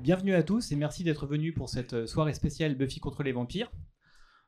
[0.00, 3.32] Euh, bienvenue à tous et merci d'être venus pour cette soirée spéciale Buffy contre les
[3.32, 3.70] vampires.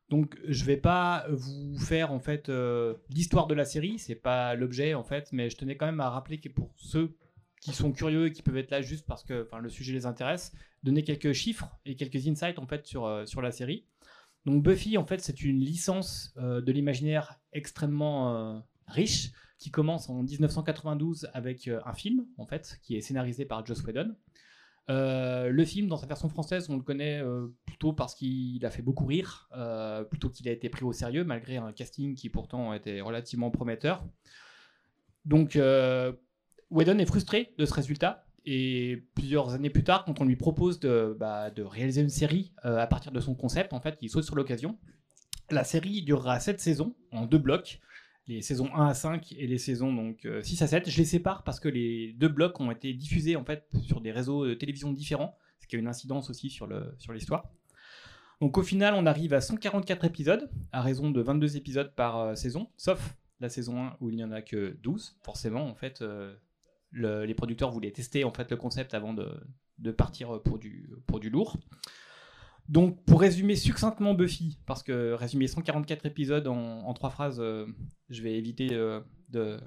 [0.08, 4.54] Donc, je vais pas vous faire en fait euh, l'histoire de la série, c'est pas
[4.54, 7.16] l'objet en fait, mais je tenais quand même à rappeler que pour ceux
[7.60, 10.52] qui sont curieux et qui peuvent être là juste parce que le sujet les intéresse,
[10.82, 13.86] donner quelques chiffres et quelques insights en fait sur, euh, sur la série.
[14.44, 21.28] Donc, Buffy en fait c'est une licence de l'imaginaire extrêmement riche qui commence en 1992
[21.32, 24.16] avec un film en fait qui est scénarisé par Joss Whedon.
[24.90, 28.70] Euh, le film, dans sa version française, on le connaît euh, plutôt parce qu'il a
[28.70, 32.28] fait beaucoup rire, euh, plutôt qu'il a été pris au sérieux, malgré un casting qui
[32.28, 34.04] pourtant était relativement prometteur.
[35.24, 35.54] Donc,
[36.70, 38.26] Whedon est frustré de ce résultat.
[38.44, 42.88] Et plusieurs années plus tard, quand on lui propose de, bah, réaliser une série à
[42.88, 44.76] partir de son concept, en fait, il saute sur l'occasion.
[45.50, 47.80] La série durera 7 saisons en deux blocs
[48.26, 50.88] les saisons 1 à 5 et les saisons donc 6 euh, à 7.
[50.88, 54.12] Je les sépare parce que les deux blocs ont été diffusés en fait sur des
[54.12, 56.66] réseaux de télévision différents, ce qui a une incidence aussi sur
[57.12, 57.50] l'histoire.
[58.40, 62.34] Donc au final, on arrive à 144 épisodes à raison de 22 épisodes par euh,
[62.34, 65.16] saison, sauf la saison 1 où il n'y en a que 12.
[65.22, 66.34] Forcément, en fait, euh,
[66.92, 69.28] les producteurs voulaient tester en fait le concept avant de,
[69.78, 71.56] de partir pour du pour du lourd.
[72.72, 77.66] Donc, pour résumer succinctement Buffy, parce que résumer 144 épisodes en, trois phrases, euh,
[78.08, 79.60] je vais éviter euh, de,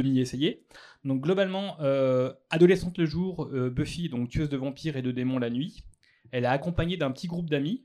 [0.00, 0.64] m'y essayer.
[1.02, 5.50] Donc, globalement, euh, adolescente le jour, Buffy, donc tueuse de vampires et de démons la
[5.50, 5.82] nuit.
[6.30, 7.84] Elle est accompagnée d'un petit groupe d'amis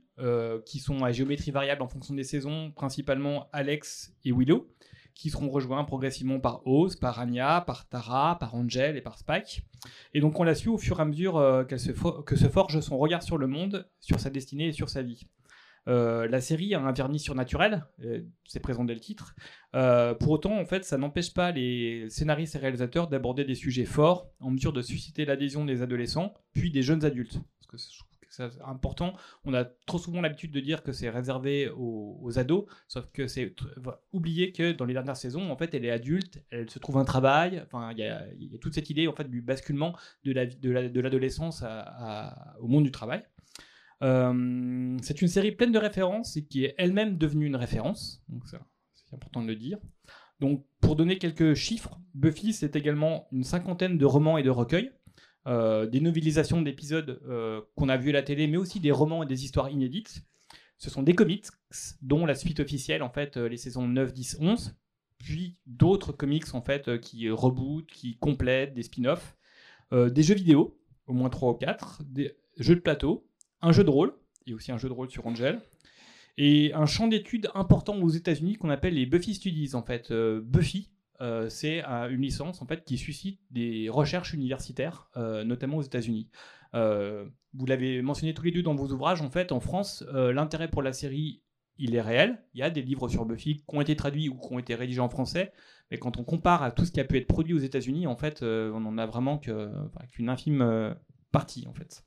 [0.67, 4.69] qui sont à géométrie variable en fonction des saisons, principalement Alex et Willow
[5.15, 9.65] qui seront rejoints progressivement par Oz, par Anya, par Tara, par Angel et par Spike.
[10.13, 12.47] Et donc on l'a su au fur et à mesure euh, qu'elle se que se
[12.47, 15.25] forge son regard sur le monde, sur sa destinée et sur sa vie.
[15.87, 19.35] Euh, la série a un vernis surnaturel, euh, c'est présent dès le titre.
[20.19, 24.29] pour autant, en fait, ça n'empêche pas les scénaristes et réalisateurs d'aborder des sujets forts,
[24.39, 27.39] en mesure de susciter l'adhésion des adolescents, puis des jeunes adultes.
[28.35, 29.13] C'est important.
[29.43, 33.55] On a trop souvent l'habitude de dire que c'est réservé aux, ados, sauf que c'est
[34.11, 37.05] oublier que dans les dernières saisons, en fait, elle est adulte, elle se trouve un
[37.05, 37.61] travail.
[37.65, 38.25] Enfin, il y, a,
[38.59, 40.31] toute cette idée en fait du basculement de
[41.01, 41.63] l'adolescence
[42.59, 43.23] au monde du travail.
[44.03, 48.23] Euh, c'est une série pleine de références et qui est elle-même devenue une référence.
[48.29, 49.77] Donc c'est important de le dire.
[50.39, 54.91] Donc pour donner quelques chiffres, Buffy c'est également une cinquantaine de romans et de recueils.
[55.47, 59.21] Euh, des novelisations d'épisodes euh, qu'on a vus à la télé, mais aussi des romans
[59.21, 60.23] et des histoires inédites.
[60.79, 61.45] Ce sont des comics,
[62.01, 64.75] dont la suite officielle, en fait, euh, les saisons 9, 10, 11,
[65.19, 69.35] puis d'autres comics, en fait, qui rebootent, qui complètent, des spin-offs,
[69.91, 73.25] des jeux vidéo, au moins 3 ou 4, des jeux de plateau,
[73.61, 74.13] un jeu de rôle,
[74.45, 75.61] et aussi un jeu de rôle sur Angel,
[76.37, 80.11] et un champ d'études important aux États-Unis qu'on appelle les Buffy Studies, en fait.
[80.11, 80.89] Buffy,
[81.21, 86.29] euh, c'est une licence en fait qui suscite des recherches universitaires, euh, notamment aux États-Unis.
[86.73, 89.21] Euh, vous l'avez mentionné tous les deux dans vos ouvrages.
[89.21, 91.41] En fait, en France, l'intérêt pour la série
[91.77, 92.41] il est réel.
[92.53, 94.75] Il y a des livres sur Buffy qui ont été traduits ou qui ont été
[94.75, 95.51] rédigés en français,
[95.91, 98.15] mais quand on compare à tout ce qui a pu être produit aux États-Unis, en
[98.15, 100.95] fait, on n'en a vraiment qu'une infime
[101.33, 102.05] partie, en fait.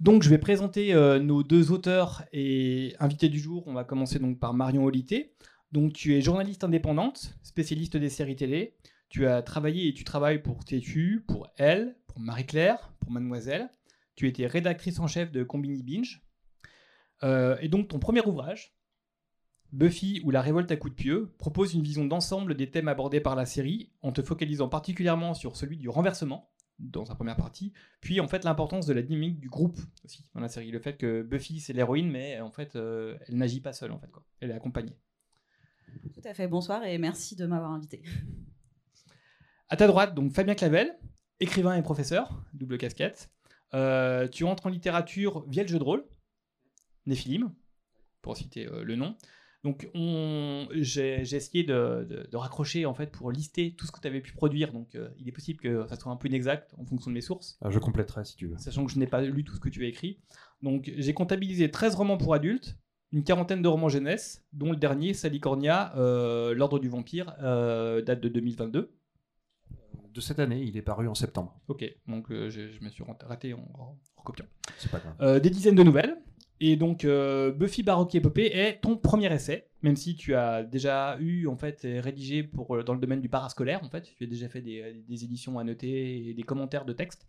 [0.00, 3.64] Donc, je vais présenter nos deux auteurs et invités du jour.
[3.66, 5.34] On va commencer donc par Marion Olité.
[5.74, 8.76] Donc tu es journaliste indépendante, spécialiste des séries télé.
[9.08, 13.68] Tu as travaillé et tu travailles pour Tétu, pour Elle, pour Marie-Claire, pour Mademoiselle.
[14.14, 16.24] Tu étais rédactrice en chef de Combini Binge.
[17.24, 18.76] Euh, et donc ton premier ouvrage,
[19.72, 23.20] Buffy ou la révolte à coups de pieux, propose une vision d'ensemble des thèmes abordés
[23.20, 27.72] par la série, en te focalisant particulièrement sur celui du renversement, dans sa première partie,
[28.00, 30.70] puis en fait l'importance de la dynamique du groupe aussi dans la série.
[30.70, 33.98] Le fait que Buffy c'est l'héroïne, mais en fait euh, elle n'agit pas seule en
[33.98, 34.24] fait quoi.
[34.38, 34.96] Elle est accompagnée.
[36.12, 38.02] Tout à fait, bonsoir et merci de m'avoir invité.
[39.70, 40.94] À ta droite, donc Fabien Clavel,
[41.40, 43.30] écrivain et professeur, double casquette.
[43.72, 46.04] Euh, tu entres en littérature via le jeu de rôle,
[47.06, 47.52] Néphilim,
[48.22, 49.16] pour citer euh, le nom.
[49.64, 49.88] Donc
[50.72, 54.72] j'ai essayé de, raccrocher en fait pour lister tout ce que tu avais pu produire.
[54.72, 57.22] Donc euh, il est possible que ça soit un peu inexact en fonction de mes
[57.22, 57.56] sources.
[57.62, 58.58] Ah, je compléterai si tu veux.
[58.58, 60.20] Sachant que je n'ai pas lu tout ce que tu as écrit.
[60.60, 62.78] Donc j'ai comptabilisé 13 romans pour adultes,
[63.14, 68.20] une quarantaine de romans jeunesse, dont le dernier, Salicornia, euh, L'Ordre du Vampire, euh, date
[68.20, 68.92] de 2022.
[70.12, 71.56] De cette année, il est paru en septembre.
[71.68, 74.46] Ok, donc euh, je, me suis raté en, recopiant.
[74.78, 75.40] C'est pas grave.
[75.40, 76.16] des dizaines de nouvelles.
[76.58, 81.46] Et donc, Buffy Baroque Épopée est ton premier essai, même si tu as déjà eu,
[81.46, 84.12] en fait, rédigé pour, dans le domaine du parascolaire, en fait.
[84.16, 87.28] Tu as déjà fait des, des éditions à noter et des commentaires de texte.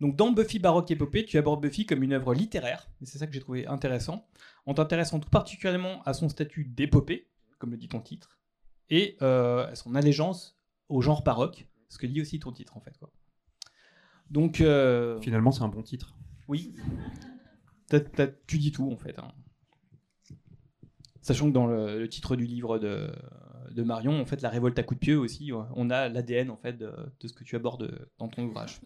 [0.00, 3.26] Donc dans Buffy Baroque Épopée, tu abordes Buffy comme une œuvre littéraire, et c'est ça
[3.26, 4.26] que j'ai trouvé intéressant,
[4.66, 7.28] en t'intéressant tout particulièrement à son statut d'épopée,
[7.58, 8.38] comme le dit ton titre,
[8.90, 10.58] et euh, à son allégeance
[10.88, 12.98] au genre baroque, ce que dit aussi ton titre en fait.
[14.30, 14.56] Donc
[15.22, 16.16] finalement, c'est un bon titre.
[16.48, 16.74] Oui.
[18.46, 19.18] tu dis tout en fait.
[19.18, 19.32] Hein.
[21.22, 25.00] Sachant que dans le, titre du livre de, Marion, en fait, la révolte à coups
[25.00, 26.92] de pied aussi, on a l'ADN en fait de,
[27.24, 28.80] ce que tu abordes dans ton ouvrage.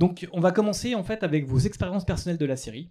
[0.00, 2.90] Donc, on va commencer en fait avec vos expériences personnelles de la série.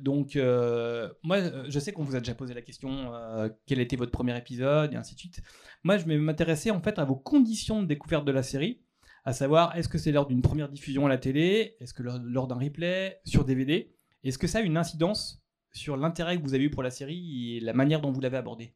[0.00, 1.38] Donc, euh, moi,
[1.68, 4.92] je sais qu'on vous a déjà posé la question euh, quel était votre premier épisode
[4.92, 5.40] et ainsi de suite.
[5.84, 8.82] Moi, je vais m'intéresser en fait à vos conditions de découverte de la série,
[9.24, 12.48] à savoir est-ce que c'est lors d'une première diffusion à la télé, est-ce que lors
[12.48, 13.94] d'un replay, sur DVD,
[14.24, 15.40] est-ce que ça a une incidence
[15.70, 18.36] sur l'intérêt que vous avez eu pour la série et la manière dont vous l'avez
[18.36, 18.74] abordée?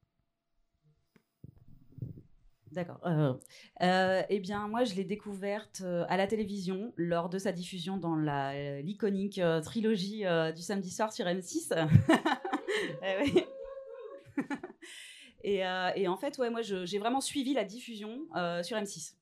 [2.73, 3.01] D'accord.
[3.05, 3.35] Euh,
[3.83, 7.99] euh, eh bien, moi, je l'ai découverte euh, à la télévision lors de sa diffusion
[7.99, 10.25] dans la l'iconique trilogie
[10.55, 11.75] du samedi soir sur M6.
[15.45, 15.63] et,
[15.97, 18.27] et, en fait, ouais, moi, j'ai vraiment suivi la diffusion
[18.63, 19.15] sur M6.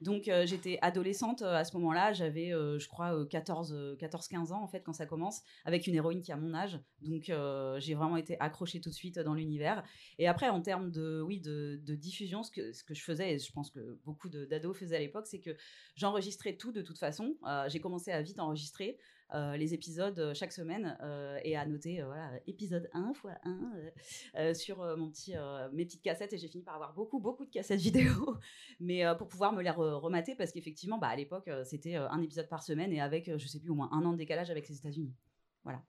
[0.00, 4.52] Donc euh, j'étais adolescente euh, à ce moment-là, j'avais euh, je crois 14 14 15
[4.52, 6.80] ans en fait quand ça commence avec une héroïne qui a mon âge.
[7.02, 7.32] Donc
[7.78, 9.82] j'ai vraiment été accrochée tout de suite dans l'univers.
[10.18, 13.38] Et après en termes de oui de, diffusion ce que ce que je faisais et
[13.38, 15.56] je pense que beaucoup d'ados faisaient à l'époque, c'est que
[15.96, 17.36] j'enregistrais tout de toute façon.
[17.68, 18.98] j'ai commencé à vite enregistrer
[19.34, 23.26] les épisodes euh, chaque semaine euh, et à noter voilà, épisode 1 x
[24.34, 25.34] 1 sur mon petit,
[25.72, 26.32] mes petites cassettes.
[26.32, 28.36] Et j'ai fini par avoir beaucoup, beaucoup de cassettes vidéo,
[28.80, 32.62] mais pour pouvoir me les remater parce qu'effectivement, bah, à l'époque, c'était un épisode par
[32.62, 35.14] semaine et avec, je sais plus, au moins un an de décalage avec les États-Unis.
[35.64, 35.82] Voilà.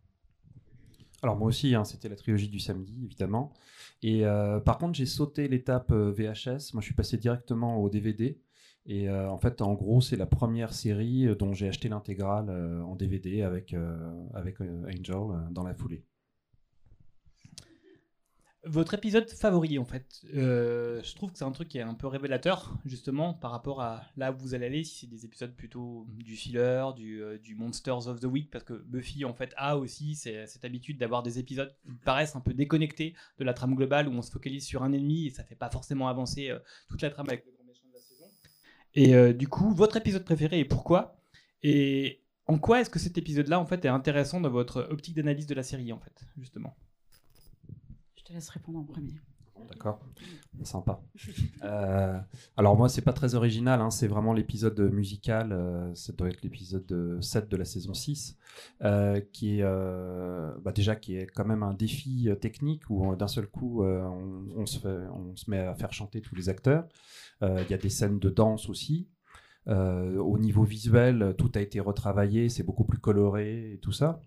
[1.21, 3.53] Alors moi aussi, hein, c'était la trilogie du samedi, évidemment.
[4.03, 4.23] Et
[4.65, 6.73] par contre, j'ai sauté l'étape VHS.
[6.73, 8.39] Moi, je suis passé directement au DVD.
[8.85, 12.49] Et euh, en fait, en gros, c'est la première série euh, dont j'ai acheté l'intégrale
[12.49, 13.75] euh, en DVD avec,
[14.33, 16.05] avec Angel dans la foulée.
[18.65, 22.07] Votre épisode favori, en fait, je trouve que c'est un truc qui est un peu
[22.07, 26.05] révélateur, justement, par rapport à là où vous allez aller, si c'est des épisodes plutôt
[26.09, 30.65] du filler, du, Monsters of the Week, parce que Buffy, en fait, a aussi cette
[30.65, 34.21] habitude d'avoir des épisodes qui paraissent un peu déconnectés de la trame globale, où on
[34.21, 36.53] se focalise sur un ennemi et ça fait pas forcément avancer
[36.89, 37.58] toute la trame avec le
[38.95, 41.21] et euh, du coup, votre épisode préféré et pourquoi?
[41.63, 45.47] Et en quoi est-ce que cet épisode-là, en fait, est intéressant dans votre optique d'analyse
[45.47, 46.75] de la série, en fait, justement?
[48.15, 49.13] Je te laisse répondre en premier.
[49.67, 49.99] D'accord,
[50.63, 51.01] sympa.
[51.63, 52.17] Euh,
[52.57, 56.41] alors moi, c'est pas très original, hein, c'est vraiment l'épisode musical, euh, ça doit être
[56.41, 58.37] l'épisode 7 de la saison 6,
[59.31, 63.83] qui est bah, déjà qui est quand même un défi technique où d'un seul coup
[63.83, 66.85] on, se on se met à faire chanter tous les acteurs.
[67.43, 69.07] Euh, il y a des scènes de danse aussi.
[69.67, 74.21] Euh, au niveau visuel, tout a été retravaillé, c'est beaucoup plus coloré et tout ça.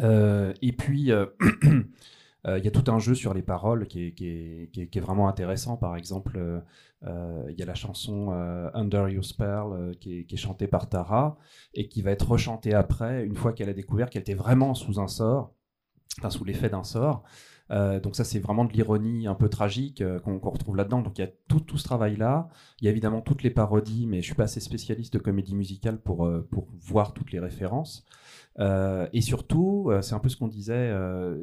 [0.00, 1.10] Euh, et puis,
[2.46, 5.76] il y a tout un jeu sur les paroles qui est, vraiment intéressant.
[5.76, 6.62] Par exemple,
[7.02, 8.30] il y a la chanson
[8.74, 11.38] Under Your Spell qui est, chantée par Tara
[11.74, 15.00] et qui va être rechantée après, une fois qu'elle a découvert qu'elle était vraiment sous
[15.00, 15.54] un sort,
[16.18, 17.22] enfin sous l'effet d'un sort.
[17.70, 21.02] Euh, donc ça, c'est vraiment de l'ironie un peu tragique euh, qu'on retrouve là-dedans.
[21.02, 22.48] Donc il y a tout, ce travail-là.
[22.80, 25.54] Il y a évidemment toutes les parodies, mais je suis pas assez spécialiste de comédie
[25.54, 26.48] musicale pour, euh,
[26.80, 28.04] voir toutes les références.
[28.58, 30.92] et surtout, c'est un peu ce qu'on disait,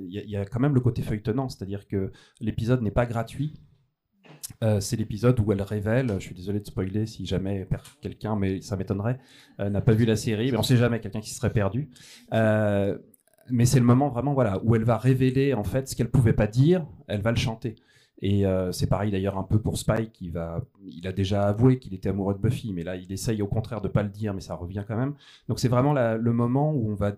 [0.08, 3.56] il y, y, a quand même le côté feuilletonnant, c'est-à-dire que l'épisode n'est pas gratuit.
[4.80, 7.68] c'est l'épisode où elle révèle, je suis désolé de spoiler si jamais
[8.02, 9.20] quelqu'un, mais ça m'étonnerait,
[9.58, 11.90] n'a pas vu la série, mais on sait jamais, quelqu'un qui serait perdu
[13.51, 16.34] mais c'est le moment vraiment voilà où elle va révéler en fait ce qu'elle pouvait
[16.34, 17.75] pas dire, elle va le chanter.
[18.22, 21.79] Et euh, c'est pareil d'ailleurs un peu pour Spike, qui va, il a déjà avoué
[21.79, 24.34] qu'il était amoureux de Buffy, mais là il essaye au contraire de pas le dire,
[24.34, 25.15] mais ça revient quand même.
[25.48, 27.13] Donc c'est vraiment le moment où on va,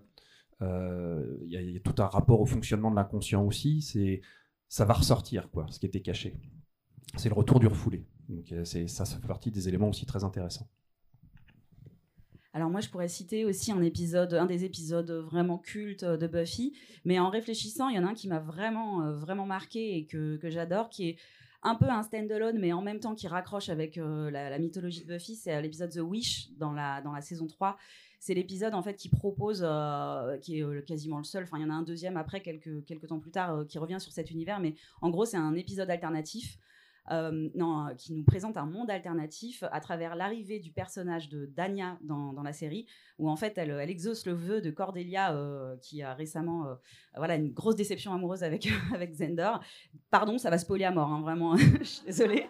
[0.62, 3.82] euh, il y, a tout un rapport au fonctionnement de l'inconscient aussi.
[3.82, 4.20] C'est,
[4.68, 6.36] ça va ressortir quoi, ce qui était caché.
[7.16, 8.06] C'est le retour du refoulé.
[8.28, 10.68] Donc euh, ça, ça fait partie des éléments aussi très intéressants.
[12.54, 16.74] Alors moi, je pourrais citer aussi un épisode, un des épisodes vraiment cultes de Buffy,
[17.04, 20.04] mais en réfléchissant, il y en a un qui m'a vraiment, euh, vraiment marqué et
[20.04, 21.16] que, j'adore, qui est
[21.62, 25.06] un peu un stand-alone, mais en même temps qui raccroche avec euh, la, mythologie de
[25.06, 25.34] Buffy.
[25.34, 27.78] C'est euh, l'épisode The Wish dans la, dans la saison 3.
[28.18, 29.66] C'est l'épisode en fait qui propose,
[30.42, 31.42] qui est quasiment le seul.
[31.42, 33.98] Enfin, il y en a un deuxième après, quelques, quelques temps plus tard, qui revient
[33.98, 34.60] sur cet univers.
[34.60, 36.56] Mais en gros, c'est un épisode alternatif
[37.10, 41.46] euh, non, euh, qui nous présente un monde alternatif à travers l'arrivée du personnage de
[41.46, 42.86] Dania dans, la série,
[43.18, 46.66] où en fait elle, elle exauce le vœu de Cordelia, euh, qui a récemment
[47.16, 49.52] voilà, une grosse déception amoureuse avec, avec Zender.
[50.10, 52.46] Pardon, ça va spoiler à mort, hein, vraiment, je suis désolée.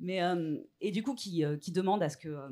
[0.00, 0.20] Mais,
[0.80, 2.48] et du coup, qui, qui demande à ce que euh,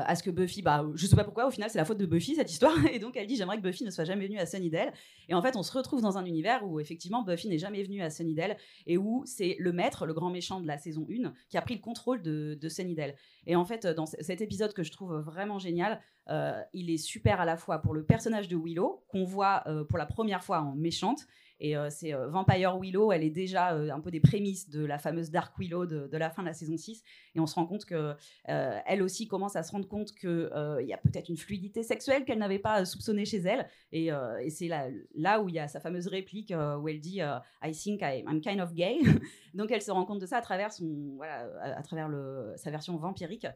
[0.00, 2.06] à ce que Buffy, bah, je sais pas pourquoi, au final, c'est la faute de
[2.06, 2.74] Buffy cette histoire.
[2.92, 4.92] Et donc, elle dit J'aimerais que Buffy ne soit jamais venue à Sunnydale.
[5.28, 8.02] Et en fait, on se retrouve dans un univers où, effectivement, Buffy n'est jamais venue
[8.02, 8.56] à Sunnydale
[8.86, 11.74] et où c'est le maître, le grand méchant de la saison 1, qui a pris
[11.74, 13.14] le contrôle de, de Sunnydale.
[13.46, 17.40] Et en fait, dans cet épisode que je trouve vraiment génial, euh, il est super
[17.40, 20.60] à la fois pour le personnage de Willow, qu'on voit euh, pour la première fois
[20.60, 21.26] en méchante,
[21.64, 24.84] et euh, c'est euh, Vampire Willow, elle est déjà euh, un peu des prémices de
[24.84, 27.04] la fameuse Dark Willow de, la fin de la saison 6.
[27.36, 30.50] Et on se rend compte que elle aussi commence à se rendre compte qu'il
[30.84, 33.68] y a peut-être une fluidité sexuelle qu'elle n'avait pas soupçonnée chez elle.
[33.92, 34.10] Et,
[34.50, 34.68] c'est
[35.14, 37.20] là, où il y a sa fameuse réplique où elle dit
[37.62, 38.98] I think I'm kind of gay.
[39.54, 42.72] donc elle se rend compte de ça à travers, son, voilà, à, travers le, sa
[42.72, 43.46] version vampirique.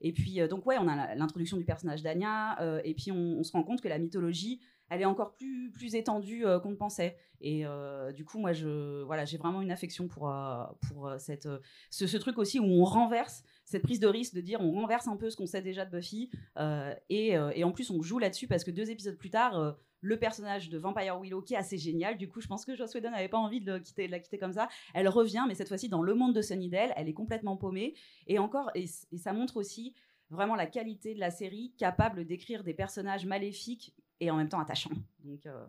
[0.00, 3.64] Et puis, donc, ouais, on a l'introduction du personnage d'Anya, et puis on, se rend
[3.64, 7.16] compte que la mythologie, elle est encore plus, plus étendue euh, qu'on ne pensait.
[7.40, 11.48] Et euh, du coup, moi, je, voilà, j'ai vraiment une affection pour, euh, pour cette,
[11.90, 15.16] ce, truc aussi où on renverse cette prise de risque de dire on renverse un
[15.16, 16.30] peu ce qu'on sait déjà de Buffy.
[17.10, 20.68] Et, et, en plus, on joue là-dessus parce que deux épisodes plus tard, le personnage
[20.70, 23.28] de Vampire Willow, qui est assez génial, du coup, je pense que Joss Whedon n'avait
[23.28, 24.68] pas envie de, quitter, la quitter comme ça.
[24.94, 27.94] Elle revient, mais cette fois-ci dans le monde de Sunnydale, elle est complètement paumée.
[28.26, 29.94] Et encore, et ça montre aussi
[30.30, 34.60] vraiment la qualité de la série, capable d'écrire des personnages maléfiques et en même temps
[34.60, 34.90] attachant.
[35.46, 35.66] Euh.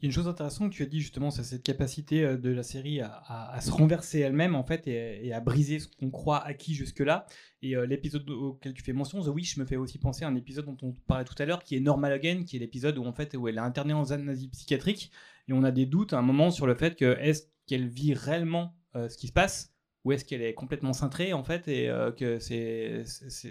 [0.00, 2.36] Il y a une chose intéressante que tu as dit justement, c'est cette capacité euh,
[2.36, 6.44] de la série à, se renverser elle-même en fait et, à briser ce qu'on croit
[6.44, 7.26] acquis jusque-là.
[7.62, 10.36] Et euh, l'épisode auquel tu fais mention, The Wish, me fait aussi penser à un
[10.36, 13.04] épisode dont on parlait tout à l'heure, qui est Normal Again, qui est l'épisode où
[13.04, 15.10] en fait où elle est internée en nazie psychiatrique
[15.48, 18.14] et on a des doutes à un moment sur le fait que est-ce qu'elle vit
[18.14, 19.74] réellement ce qui se passe
[20.04, 23.04] ou est-ce qu'elle est complètement cintrée en fait et que c'est,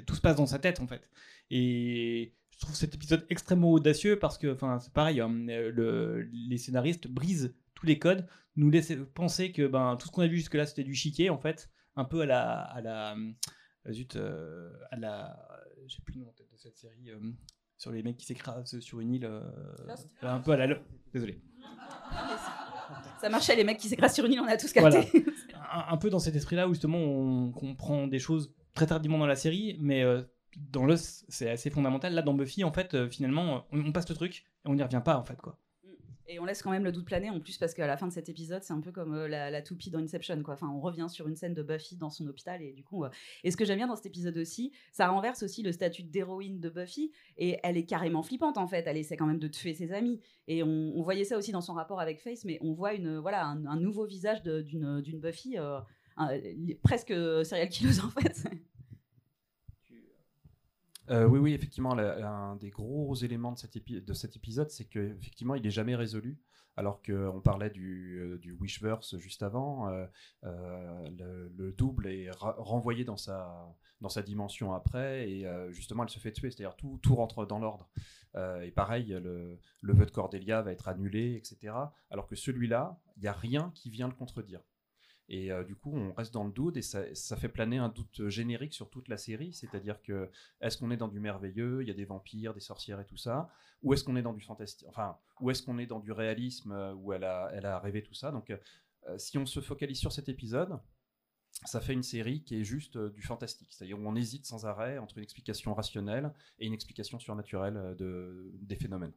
[0.06, 1.10] tout se passe dans sa tête en fait.
[1.50, 6.58] Et je trouve cet épisode extrêmement audacieux parce que, enfin, c'est pareil, hein, le, les
[6.58, 10.38] scénaristes brisent tous les codes, nous laissent penser que ben, tout ce qu'on a vu
[10.38, 12.62] jusque-là c'était du chiquet en fait, un peu à la.
[12.62, 15.38] À la euh, zut, euh, à la.
[15.86, 17.20] J'ai plus le nom de cette série euh,
[17.78, 19.30] sur les mecs qui s'écrasent sur une île.
[20.24, 20.80] un peu à la.
[21.14, 21.40] Désolé.
[23.22, 25.12] Ça marchait, les mecs qui s'écrasent sur une île, on a tous capté.
[25.72, 29.36] Un, peu dans cet esprit-là où justement on comprend des choses très tardivement dans la
[29.36, 30.04] série, mais
[30.58, 32.14] dans l'os, c'est assez fondamental.
[32.14, 35.02] Là, dans Buffy, en fait, euh, finalement, on, passe le truc et on n'y revient
[35.04, 35.60] pas, en fait, quoi.
[35.84, 35.90] Mm.
[36.30, 38.12] Et on laisse quand même le doute planer en plus parce qu'à la fin de
[38.12, 40.42] cet épisode, c'est un peu comme euh, la, toupie dans Inception.
[40.42, 40.56] Quoi.
[40.56, 43.06] Enfin, on revient sur une scène de Buffy dans son hôpital et du coup.
[43.06, 43.10] Euh,
[43.44, 46.60] et ce que j'aime bien dans cet épisode aussi, ça renverse aussi le statut d'héroïne
[46.60, 48.86] de Buffy et elle est carrément flippante en fait.
[48.88, 51.74] Elle essaie quand même de tuer ses amis et on, voyait ça aussi dans son
[51.74, 55.56] rapport avec Face, mais on voit une voilà un, nouveau visage d'une Buffy
[56.84, 57.14] presque
[57.46, 58.44] serial killeuse en fait.
[61.10, 65.56] Euh, oui, oui, effectivement, un des gros éléments de cet, de cet épisode, c'est qu'effectivement,
[65.56, 66.40] il n'est jamais résolu.
[66.76, 73.18] Alors qu'on parlait du, euh, du, Wishverse juste avant, euh, le, double est renvoyé dans
[73.18, 77.46] sa, dans sa dimension après, et justement, elle se fait tuer, c'est-à-dire tout, tout rentre
[77.48, 77.90] dans l'ordre.
[78.62, 81.74] et pareil, le, le vœu de Cordelia va être annulé, etc.
[82.12, 84.62] Alors que celui-là, il n'y a rien qui vient le contredire.
[85.30, 88.30] Et euh, du coup, on reste dans le doute et ça, fait planer un doute
[88.30, 89.54] générique sur toute la série.
[89.54, 90.30] C'est-à-dire que
[90.62, 93.18] est-ce qu'on est dans du merveilleux, il y a des vampires, des sorcières et tout
[93.18, 93.50] ça,
[93.84, 96.72] ou est-ce qu'on est dans du fantastique, enfin, ou est-ce qu'on est dans du réalisme
[96.72, 98.32] euh, où elle a, rêvé tout ça?
[98.32, 100.80] Donc, euh, si on se focalise sur cet épisode,
[101.66, 104.98] ça fait une série qui est juste du fantastique, c'est-à-dire où on hésite sans arrêt
[104.98, 109.14] entre une explication rationnelle et une explication surnaturelle de, des phénomènes.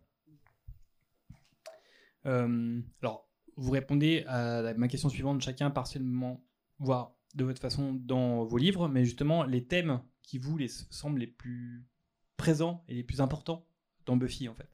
[2.25, 3.30] alors,
[3.61, 6.43] vous répondez à ma question suivante, chacun partiellement,
[6.79, 11.21] voire de votre façon, dans vos livres, mais justement, les thèmes qui vous les, semblent
[11.21, 11.87] les plus
[12.37, 13.67] présents et les plus importants
[14.07, 14.69] dans Buffy, en fait.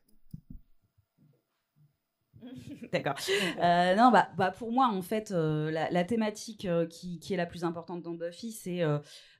[2.92, 3.14] D'accord.
[3.60, 7.36] Euh, non, bah, bah, pour moi, en fait, euh, la, thématique euh, qui, qui, est
[7.36, 8.82] la plus importante dans Buffy, c'est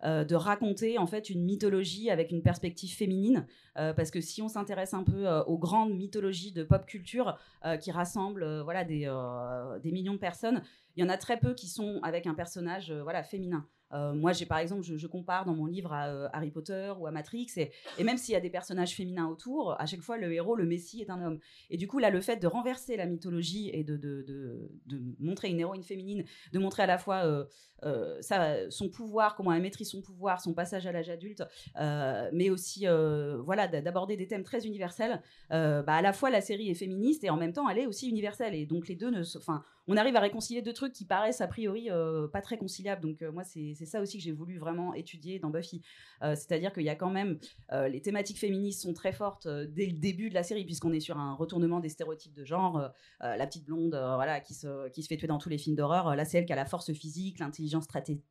[0.02, 3.46] de raconter en fait une mythologie avec une perspective féminine.
[3.75, 7.38] parce que si on s'intéresse un peu aux grandes mythologies de pop culture
[7.80, 9.10] qui rassemblent voilà des,
[9.82, 10.62] des millions de personnes,
[10.96, 13.66] il y en a très peu qui sont avec un personnage voilà féminin.
[13.92, 17.06] Euh, moi, j'ai par exemple, je, compare dans mon livre à euh, Harry Potter ou
[17.06, 20.32] à Matrix, et, même s'il y a des personnages féminins autour, à chaque fois, le
[20.32, 21.38] héros, le messie est un homme.
[21.70, 24.68] Et du coup, là, le fait de renverser la mythologie et de,
[25.20, 27.24] montrer une héroïne féminine, de montrer à la fois
[27.84, 28.20] euh,
[28.70, 31.44] son pouvoir, comment elle maîtrise son pouvoir, son passage à l'âge adulte,
[32.32, 32.86] mais aussi
[33.44, 37.30] voilà, d'aborder des thèmes très universels, bah, à la fois la série est féministe et
[37.30, 38.54] en même temps, elle est aussi universelle.
[38.54, 39.12] Et donc, les deux.
[39.36, 41.88] Enfin, on arrive à réconcilier deux trucs qui paraissent a priori
[42.32, 43.02] pas très conciliables.
[43.02, 45.83] Donc, moi, c'est c'est ça aussi que j'ai voulu vraiment étudier dans Buffy.
[46.23, 47.38] C'est-à-dire qu'il y a quand même
[47.73, 51.18] les thématiques féministes sont très fortes dès le début de la série puisqu'on est sur
[51.18, 52.90] un retournement des stéréotypes de genre.
[53.21, 56.16] la petite blonde, voilà, qui se, qui se fait tuer dans tous les films d'horreur.
[56.16, 57.85] là, c'est elle qui a la force physique, l'intelligence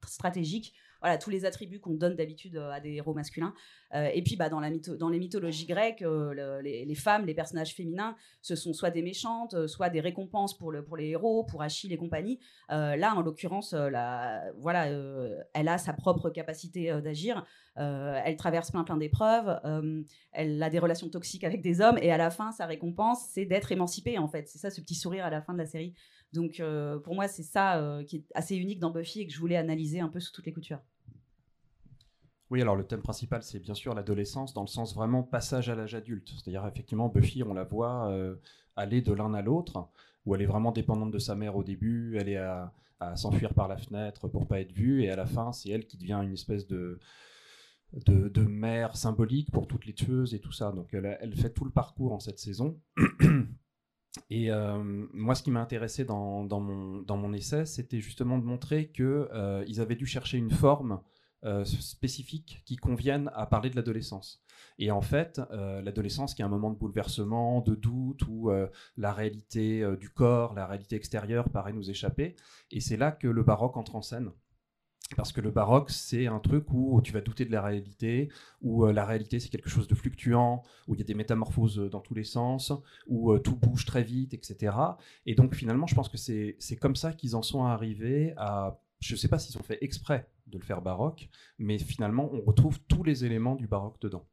[0.05, 0.73] stratégique
[1.05, 3.53] voilà, tous les attributs qu'on donne d'habitude à des héros masculins.
[3.93, 8.55] et puis, bah, dans, la dans les mythologies grecques, les, femmes, les personnages féminins, ce
[8.55, 11.97] sont soit des méchantes, soit des récompenses pour, le, pour les héros, pour Achille et
[11.97, 12.39] compagnie.
[12.69, 14.89] là, en l'occurrence, voilà,
[15.53, 17.45] elle a sa propre capacité d'agir.
[17.75, 19.59] elle traverse plein plein d'épreuves.
[20.31, 21.97] elle a des relations toxiques avec des hommes.
[22.01, 24.47] Et à la fin, sa récompense, c'est d'être émancipée, en fait.
[24.47, 25.93] C'est ça, ce petit sourire à la fin de la série.
[26.33, 26.61] Donc,
[27.03, 29.99] pour moi, c'est ça qui est assez unique dans Buffy et que je voulais analyser
[29.99, 30.81] un peu sous toutes les coutures.
[32.51, 35.75] Oui, alors le thème principal, c'est bien sûr l'adolescence, dans le sens vraiment passage à
[35.75, 36.29] l'âge adulte.
[36.29, 38.15] C'est-à-dire, effectivement, Buffy, on la voit
[38.75, 39.89] aller de l'un à l'autre,
[40.25, 42.73] où elle est vraiment dépendante de sa mère au début, elle est à,
[43.15, 45.97] s'enfuir par la fenêtre pour pas être vue, et à la fin, c'est elle qui
[45.97, 46.99] devient une espèce de,
[47.93, 50.71] de, mère symbolique pour toutes les tueuses et tout ça.
[50.71, 52.79] Donc elle, fait tout le parcours en cette saison.
[54.29, 54.81] Et euh,
[55.13, 58.89] moi, ce qui m'a intéressé dans, dans, mon, dans, mon, essai, c'était justement de montrer
[58.89, 61.01] qu'ils euh, avaient dû chercher une forme
[61.45, 64.41] euh, spécifique qui convienne à parler de l'adolescence.
[64.79, 68.67] Et en fait, euh, l'adolescence qui est un moment de bouleversement, de doute, où euh,
[68.97, 72.35] la réalité du corps, la réalité extérieure paraît nous échapper.
[72.71, 74.31] Et c'est là que le baroque entre en scène.
[75.15, 78.29] Parce que le baroque, c'est un truc où tu vas douter de la réalité,
[78.61, 82.01] où la réalité c'est quelque chose de fluctuant, où il y a des métamorphoses dans
[82.01, 82.73] tous les sens,
[83.05, 84.75] où tout bouge très vite, etc.
[85.27, 88.81] Et donc finalement, je pense que c'est comme ça qu'ils en sont arrivés à...
[88.99, 92.41] Je ne sais pas s'ils ont fait exprès de le faire baroque, mais finalement, on
[92.41, 94.27] retrouve tous les éléments du baroque dedans.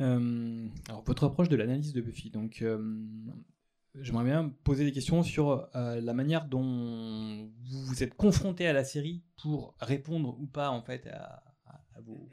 [0.00, 2.30] Euh, alors, votre approche de l'analyse de Buffy.
[2.30, 2.78] Donc, euh,
[3.96, 8.72] j'aimerais bien poser des questions sur euh, la manière dont vous vous êtes confronté à
[8.72, 11.42] la série pour répondre ou pas en fait à,
[12.02, 12.30] vos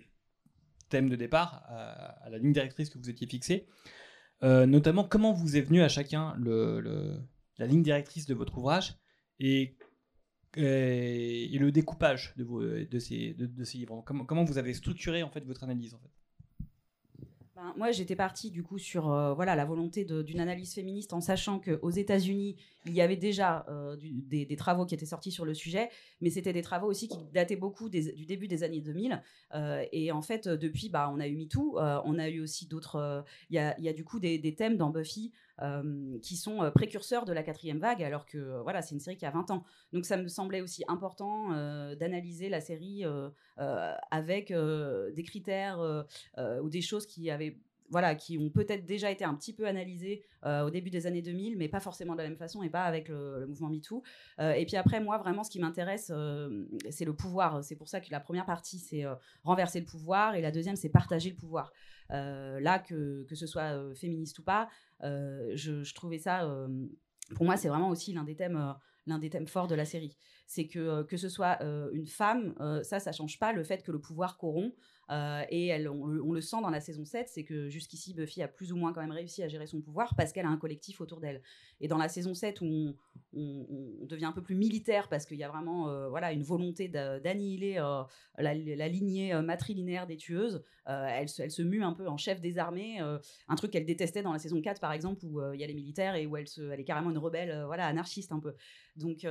[0.87, 3.67] thèmes de départ, à, la ligne directrice que vous étiez fixée.
[4.41, 7.19] notamment, comment vous est venu à chacun le,
[7.57, 8.95] la ligne directrice de votre ouvrage
[9.39, 9.76] et,
[10.57, 14.03] et, le découpage de, vos, de, ces, de, ces livres.
[14.05, 15.95] Comment, comment, vous avez structuré en fait votre analyse
[17.57, 21.21] ben, moi, j'étais partie du coup sur euh, voilà la volonté d'une analyse féministe en
[21.21, 25.55] sachant qu'aux États-Unis, il y avait déjà euh, des, travaux qui étaient sortis sur le
[25.55, 25.89] sujet,
[26.21, 29.23] mais c'était des travaux aussi qui dataient beaucoup du début des années 2000.
[29.55, 33.25] Euh, et en fait, depuis, bah, on a eu MeToo, on a eu aussi d'autres.
[33.49, 35.33] Il y a, y, a, du coup des thèmes dans Buffy
[36.21, 39.31] qui sont précurseurs de la quatrième vague, alors que voilà, c'est une série qui a
[39.31, 39.63] 20 ans.
[39.91, 41.49] Donc ça me semblait aussi important
[41.95, 43.03] d'analyser la série
[44.11, 46.05] avec des critères
[46.37, 47.57] ou des choses qui avaient
[47.89, 51.57] voilà, qui ont peut-être déjà été un petit peu analysées au début des années 2000,
[51.57, 54.03] mais pas forcément de la même façon et pas avec le, mouvement MeToo.
[54.39, 56.11] et puis après, moi, vraiment, ce qui m'intéresse,
[56.89, 57.63] c'est le pouvoir.
[57.63, 59.05] C'est pour ça que la première partie, c'est
[59.43, 61.71] renverser le pouvoir, et la deuxième, c'est partager le pouvoir.
[62.09, 64.69] là, que, que, ce soit féministe ou pas,
[65.01, 66.47] je, trouvais ça,
[67.35, 70.17] pour moi, c'est vraiment aussi l'un des thèmes l'un des thèmes forts de la série.
[70.47, 71.61] C'est que que ce soit
[71.93, 74.75] une femme, ça, ça change pas le fait que le pouvoir corrompt.
[75.09, 78.73] Euh, et on, le sent dans la saison 7, c'est que jusqu'ici, Buffy a plus
[78.73, 81.19] ou moins quand même réussi à gérer son pouvoir parce qu'elle a un collectif autour
[81.21, 81.41] d'elle.
[81.79, 82.95] Et dans la saison 7, où
[83.33, 86.87] on, devient un peu plus militaire parce qu'il y a vraiment euh, voilà, une volonté
[86.87, 88.03] d'annihiler euh,
[88.37, 88.53] la,
[88.87, 93.55] lignée matrilinéaire des tueuses, elle, elle, se mue un peu en chef des armées, un
[93.55, 96.15] truc qu'elle détestait dans la saison 4, par exemple, où il y a les militaires
[96.15, 98.53] et où elle, elle est carrément une rebelle voilà, anarchiste un peu.
[98.97, 99.25] Donc,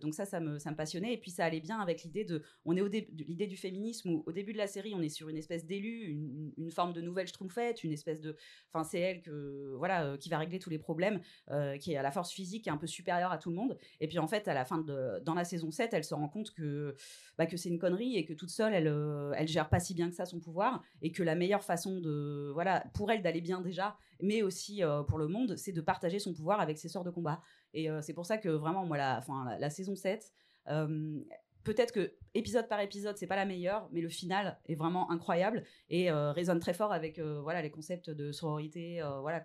[0.00, 1.14] donc ça, ça me, passionnait.
[1.14, 2.42] Et puis ça allait bien avec l'idée de...
[2.64, 5.28] On est au l'idée du féminisme où au début de la série, on est sur
[5.28, 8.36] une espèce d'élu, une, forme de nouvelle Schtroumpfette, une espèce de,
[8.72, 12.02] enfin c'est elle que voilà euh, qui va régler tous les problèmes, euh, qui a
[12.02, 13.78] la force physique qui est un peu supérieure à tout le monde.
[14.00, 16.28] Et puis en fait à la fin de dans la saison 7, elle se rend
[16.28, 16.94] compte que
[17.38, 19.94] bah, que c'est une connerie et que toute seule elle euh, elle gère pas si
[19.94, 23.40] bien que ça son pouvoir et que la meilleure façon de voilà pour elle d'aller
[23.40, 27.04] bien déjà, mais aussi pour le monde, c'est de partager son pouvoir avec ses sorts
[27.04, 27.42] de combat.
[27.74, 30.32] Et c'est pour ça que vraiment moi la, enfin, la, saison 7
[31.64, 35.64] peut-être que épisode par épisode, c'est pas la meilleure, mais le final est vraiment incroyable
[35.90, 39.42] et euh, résonne très fort avec euh, voilà les concepts de sororité, euh, voilà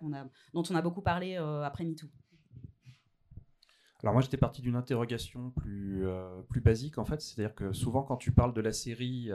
[0.52, 2.08] dont on a beaucoup parlé après MeToo.
[4.04, 6.06] Alors moi j'étais parti d'une interrogation plus,
[6.48, 9.30] plus basique en fait, c'est-à-dire que souvent quand tu parles de la série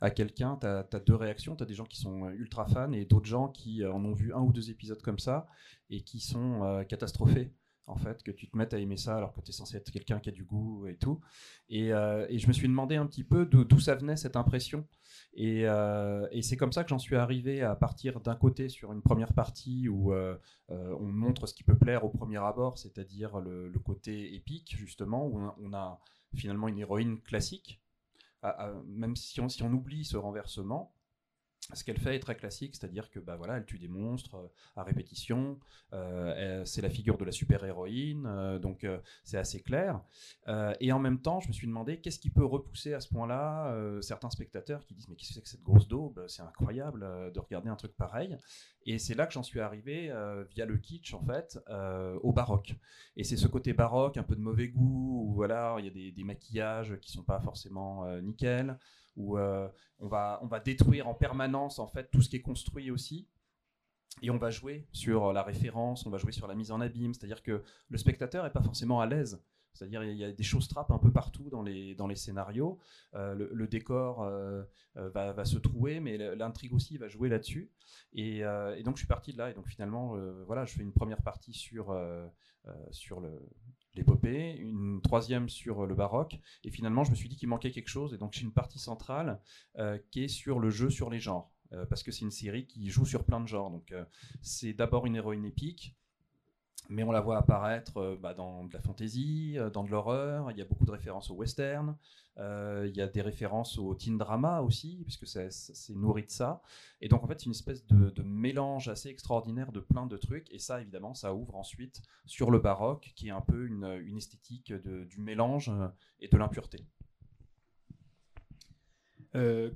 [0.00, 3.04] à quelqu'un, tu as, deux réactions, tu as des gens qui sont ultra fans et
[3.04, 5.46] d'autres gens qui en ont vu un ou deux épisodes comme ça
[5.90, 7.52] et qui sont catastrophés
[7.86, 9.90] en fait, que tu te mettes à aimer ça alors que tu es censé être
[9.90, 11.20] quelqu'un qui a du goût et tout.
[11.68, 14.86] Et, euh, je me suis demandé un petit peu d'où ça venait cette impression.
[15.38, 19.02] Euh, et, c'est comme ça que j'en suis arrivé à partir d'un côté sur une
[19.02, 20.36] première partie où euh,
[20.68, 25.38] on montre ce qui peut plaire au premier abord, c'est-à-dire le, côté épique, justement, où
[25.60, 26.00] on a
[26.34, 27.82] finalement une héroïne classique,
[28.86, 30.94] même si on, si on oublie ce renversement,
[31.72, 34.48] ce qu'elle fait est très classique, c'est-à-dire que bah voilà, elle tue des monstres euh,
[34.76, 35.58] à répétition.
[35.94, 38.86] Euh, c'est la figure de la super-héroïne, euh, donc
[39.22, 40.00] c'est assez clair.
[40.80, 43.74] et en même temps, je me suis demandé qu'est-ce qui peut repousser à ce point-là
[44.02, 46.24] certains spectateurs qui disent mais qu'est-ce que c'est que cette grosse daube?
[46.28, 48.36] C'est incroyable de regarder un truc pareil.
[48.86, 50.12] Et c'est là que j'en suis arrivé
[50.50, 51.58] via le kitsch en fait
[52.22, 52.74] au baroque.
[53.16, 56.12] Et c'est ce côté baroque, un peu de mauvais goût, où voilà, il y a
[56.12, 58.78] des, maquillages qui sont pas forcément nickel
[59.16, 62.42] où euh, on, va, on va détruire en permanence en fait tout ce qui est
[62.42, 63.28] construit aussi.
[64.22, 67.14] Et on va jouer sur la référence, on va jouer sur la mise en abîme,
[67.14, 69.44] c'est-à-dire que le spectateur n'est pas forcément à l'aise.
[69.72, 72.78] C'est-à-dire il y a des choses trappes un peu partout dans les, dans les scénarios.
[73.14, 74.62] Euh, le, décor euh,
[74.94, 77.72] va, se trouver, mais l'intrigue aussi va jouer là-dessus.
[78.12, 79.50] Et, et, donc je suis parti de là.
[79.50, 81.92] Et donc finalement, voilà, je fais une première partie sur,
[82.92, 83.32] sur le,
[83.94, 87.88] l'épopée, une troisième sur le baroque, et finalement je me suis dit qu'il manquait quelque
[87.88, 89.40] chose, et donc j'ai une partie centrale
[89.78, 92.66] euh, qui est sur le jeu sur les genres, euh, parce que c'est une série
[92.66, 93.70] qui joue sur plein de genres.
[93.70, 94.04] Donc euh,
[94.42, 95.96] c'est d'abord une héroïne épique,
[96.88, 100.50] mais on la voit apparaître euh, bah, dans de la fantasy, euh, dans de l'horreur,
[100.50, 101.96] il y a beaucoup de références au western,
[102.38, 106.62] euh, il y a des références au teen drama aussi, puisque c'est nourri de ça.
[107.00, 110.52] Et donc en fait, c'est une espèce de, mélange assez extraordinaire de plein de trucs,
[110.52, 114.72] et ça évidemment, ça ouvre ensuite sur le baroque, qui est un peu une, esthétique
[114.72, 115.70] du mélange
[116.20, 116.84] et de l'impureté.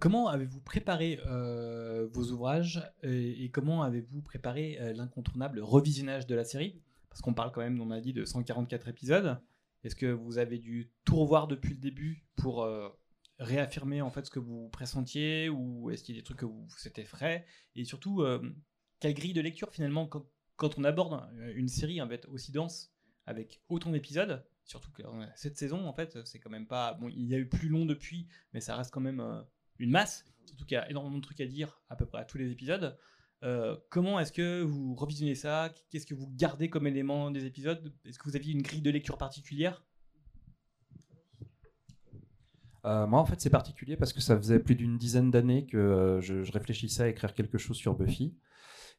[0.01, 1.19] comment avez-vous préparé
[2.13, 6.81] vos ouvrages et comment avez-vous préparé l'incontournable revisionnage de la série?
[7.19, 9.41] Parce qu'on parle quand même, on a dit, de 144 épisodes.
[9.83, 12.89] Est-ce que vous avez dû tout revoir depuis le début pour euh,
[13.41, 16.47] réaffirmer en fait ce que vous pressentiez ou est-ce qu'il y a des trucs que
[16.47, 18.41] vous c'était frais et surtout euh,
[19.01, 22.93] quelle grille de lecture finalement quand, on aborde une série en fait aussi dense
[23.27, 24.47] avec autant d'épisodes?
[24.65, 25.03] Surtout que
[25.35, 27.85] cette saison en fait c'est quand même pas bon il y a eu plus long
[27.85, 29.43] depuis mais ça reste quand même euh,
[29.81, 30.25] une masse.
[30.47, 32.53] Surtout qu'il y a énormément de trucs à dire à peu près à tous les
[32.53, 32.97] épisodes
[33.45, 35.73] euh, comment est-ce que vous revisionnez ça?
[35.91, 37.93] Qu'est-ce que vous gardez comme élément des épisodes?
[38.05, 39.85] Est-ce que vous aviez une grille de lecture particulière?
[42.85, 45.77] Euh, moi, en fait, c'est particulier parce que ça faisait plus d'une dizaine d'années que
[45.77, 48.37] euh, je, réfléchissais à écrire quelque chose sur Buffy.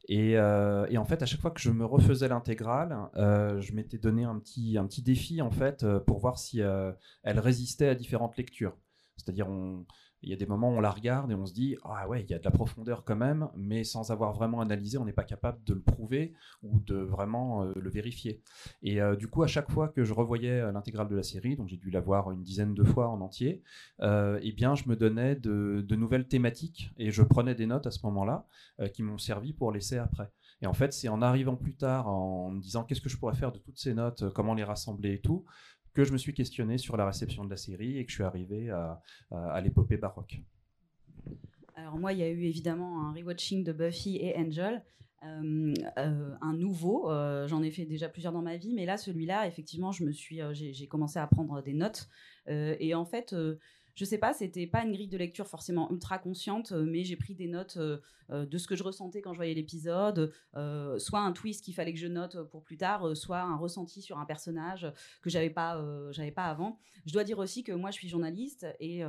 [0.08, 4.38] Et, en fait, à chaque fois que je me refaisais l'intégrale, je m'étais donné un
[4.38, 8.76] petit, un petit défi en fait pour voir si elle résistait à différentes lectures.
[9.18, 9.84] C'est-à-dire, on,
[10.22, 12.22] il y a des moments où on la regarde et on se dit ah ouais
[12.22, 15.12] il y a de la profondeur quand même mais sans avoir vraiment analysé on n'est
[15.12, 18.42] pas capable de le prouver ou de vraiment euh, le vérifier
[18.82, 21.56] et euh, du coup à chaque fois que je revoyais euh, l'intégrale de la série
[21.56, 23.62] donc j'ai dû la voir une dizaine de fois en entier
[24.02, 28.00] eh bien je me donnais de, nouvelles thématiques et je prenais des notes à ce
[28.04, 28.46] moment là
[28.94, 30.30] qui m'ont servi pour laisser après.
[30.62, 33.34] Et en fait c'est en arrivant plus tard en me disant qu'est-ce que je pourrais
[33.34, 35.44] faire de toutes ces notes comment les rassembler et tout?
[36.00, 38.24] Que je me suis questionné sur la réception de la série et que je suis
[38.24, 40.40] arrivé à, l'épopée baroque.
[41.76, 44.82] Alors moi, il y a eu évidemment un rewatching de Buffy et Angel.
[45.22, 48.96] Euh, euh, un nouveau, euh, j'en ai fait déjà plusieurs dans ma vie, mais là
[48.96, 52.08] celui-là, effectivement, je me suis, j'ai commencé à prendre des notes
[52.46, 53.34] et en fait,
[53.94, 57.16] je sais pas, c'était pas une grille de lecture forcément ultra consciente, euh, mais j'ai
[57.16, 57.98] pris des notes euh,
[58.30, 60.32] euh, de ce que je ressentais quand je voyais l'épisode,
[60.98, 64.18] soit un twist qu'il fallait que je note pour plus tard, soit un ressenti sur
[64.18, 66.78] un personnage que j'avais pas, j'avais pas avant.
[67.06, 69.02] Je dois dire aussi que moi, je suis journaliste et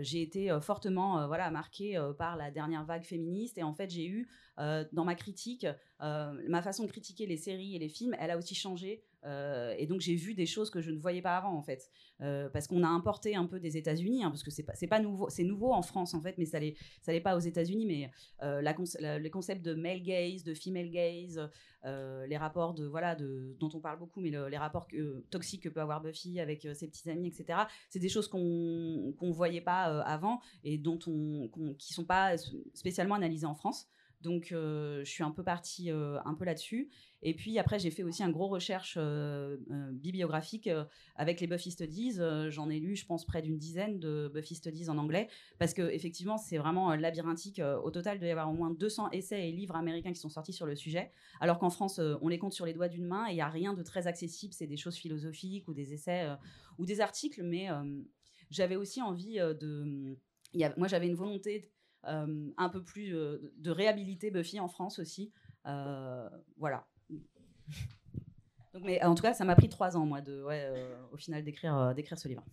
[0.00, 3.58] j'ai été fortement voilà marquée par la dernière vague féministe.
[3.58, 5.66] Et en fait j'ai eu dans ma critique
[6.00, 9.02] ma façon de critiquer les séries et les films elle a aussi changé.
[9.24, 11.88] Euh, et donc j'ai vu des choses que je ne voyais pas avant en fait,
[12.20, 15.00] euh, parce qu'on a importé un peu des États-Unis, hein, parce que c'est pas pas
[15.00, 18.10] nouveau, c'est nouveau en France en fait, mais ça n'est ça pas aux États-Unis, mais
[18.42, 21.40] euh, la, les concepts de male gaze, de female gaze,
[21.84, 24.86] les rapports de voilà de dont on parle beaucoup, mais les rapports
[25.30, 27.60] toxiques que peut avoir Buffy avec ses petits amis, etc.
[27.90, 31.48] C'est des choses qu'on qu'on voyait pas avant et dont on
[31.78, 32.36] qui sont pas
[32.74, 33.88] spécialement analysées en France.
[34.20, 36.90] Donc, je suis un peu partie un peu là-dessus.
[37.24, 41.46] Et puis après, j'ai fait aussi un gros recherche euh, euh, bibliographique euh, avec les
[41.46, 42.18] Buffy Studies.
[42.48, 45.82] J'en ai lu, je pense, près d'une dizaine de Buffy Studies en anglais, parce que
[45.82, 47.60] effectivement, c'est vraiment labyrinthique.
[47.60, 50.52] Au total, il y avoir au moins 200 essais et livres américains qui sont sortis
[50.52, 53.32] sur le sujet, alors qu'en France, on les compte sur les doigts d'une main et
[53.32, 54.52] il n'y a rien de très accessible.
[54.52, 56.28] C'est des choses philosophiques ou des essais
[56.78, 57.68] ou des articles, mais
[58.52, 60.16] j'avais aussi envie de...
[60.76, 61.70] moi, j'avais une volonté
[62.04, 65.32] un peu plus de réhabiliter Buffy en France aussi.
[65.64, 66.86] voilà.
[68.72, 71.16] Donc, mais en tout cas, ça m'a pris trois ans, moi, de, ouais, euh, au
[71.16, 72.44] final, d'écrire, euh, d'écrire ce livre.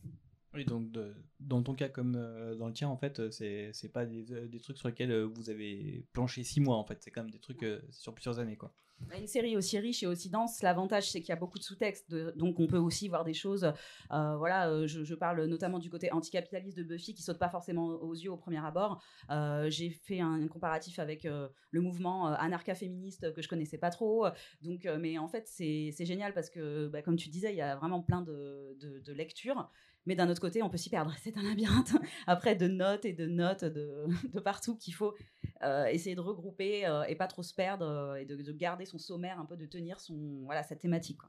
[0.53, 0.91] Oui, donc
[1.39, 4.59] dans ton cas comme euh, dans le tien, en fait, c'est c'est pas des, des,
[4.59, 6.97] trucs sur lesquels vous avez planché six mois, en fait.
[7.01, 8.73] C'est quand même des trucs sur plusieurs années, quoi.
[9.07, 11.63] Bah, une série aussi riche et aussi dense, l'avantage c'est qu'il y a beaucoup de
[11.63, 13.71] sous-textes, donc on peut aussi voir des choses.
[14.11, 17.85] Euh, voilà, euh, je, parle notamment du côté anticapitaliste de Buffy qui saute pas forcément
[17.85, 19.01] aux yeux au premier abord.
[19.29, 24.25] Euh, j'ai fait un, comparatif avec le mouvement anarcha-féministe que je connaissais pas trop.
[24.61, 27.75] Donc, mais en fait c'est génial parce que, bah, comme tu disais, il y a
[27.75, 29.69] vraiment plein de, de lectures.
[30.09, 31.13] Mais d'un autre côté, on peut s'y perdre.
[31.21, 31.95] C'est un labyrinthe
[32.25, 35.13] après de notes et de notes de, de partout qu'il faut
[35.61, 38.97] euh, essayer de regrouper euh, et pas trop se perdre euh, et de, garder son
[38.97, 41.19] sommaire, un peu de tenir son, voilà, sa thématique.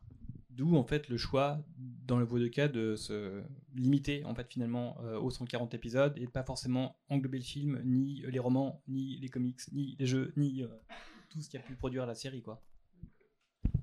[0.49, 1.63] D'où en fait le choix,
[2.07, 3.43] dans le de cas, de se
[3.75, 8.23] limiter en fait finalement aux 140 épisodes et de pas forcément englober le film, ni
[8.23, 10.65] les romans, ni les comics, ni les jeux, ni
[11.29, 12.43] tout ce qui a pu produire la série.
[12.43, 12.63] quoi.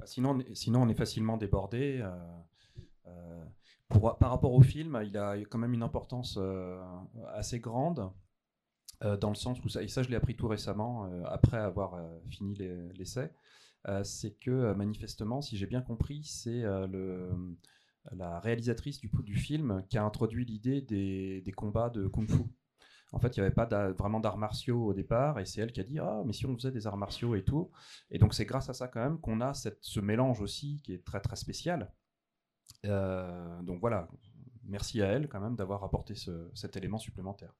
[0.05, 2.03] Sinon, sinon, on est facilement débordé
[3.89, 6.81] par rapport au film, il a quand même une importance euh,
[7.33, 8.11] assez grande.
[9.03, 11.59] Euh, dans le sens où ça, et ça je l'ai appris tout récemment euh, après
[11.59, 12.55] avoir fini
[12.95, 13.31] l'essai,
[14.03, 16.63] c'est que manifestement, si j'ai bien compris, c'est
[18.11, 22.43] la réalisatrice du, du, film qui a introduit l'idée des, combats de kung-fu.
[23.13, 25.79] En fait, il n'y avait pas vraiment d'arts martiaux au départ, et c'est elle qui
[25.79, 27.71] a dit Ah, mais si on faisait des arts martiaux et tout.
[28.11, 31.05] Et donc, c'est grâce à ça, quand même, qu'on a ce mélange aussi qui est
[31.05, 31.93] très très spécial.
[32.85, 34.07] Euh, donc voilà,
[34.63, 36.13] merci à elle quand même d'avoir apporté
[36.53, 37.53] cet élément supplémentaire.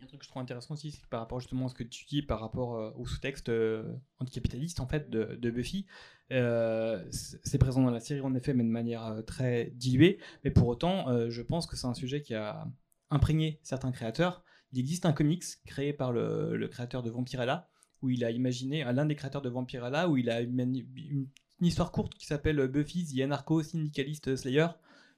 [0.00, 1.82] Un truc que je trouve intéressant aussi, c'est que par rapport justement à ce que
[1.82, 5.86] tu dis par rapport euh, au sous-texte euh, anticapitaliste en fait de, Buffy,
[6.30, 10.18] c'est présent dans la série en effet, mais de manière très diluée.
[10.42, 12.66] Mais pour autant, je pense que c'est un sujet qui a
[13.10, 14.44] imprégné certains créateurs.
[14.72, 17.68] Il existe un comics créé par le, créateur de Vampirella,
[18.02, 21.28] où il a imaginé, l'un des créateurs de Vampirella, où il a une, une
[21.60, 24.66] histoire courte qui s'appelle Buffy the Anarcho Syndicalist Slayer,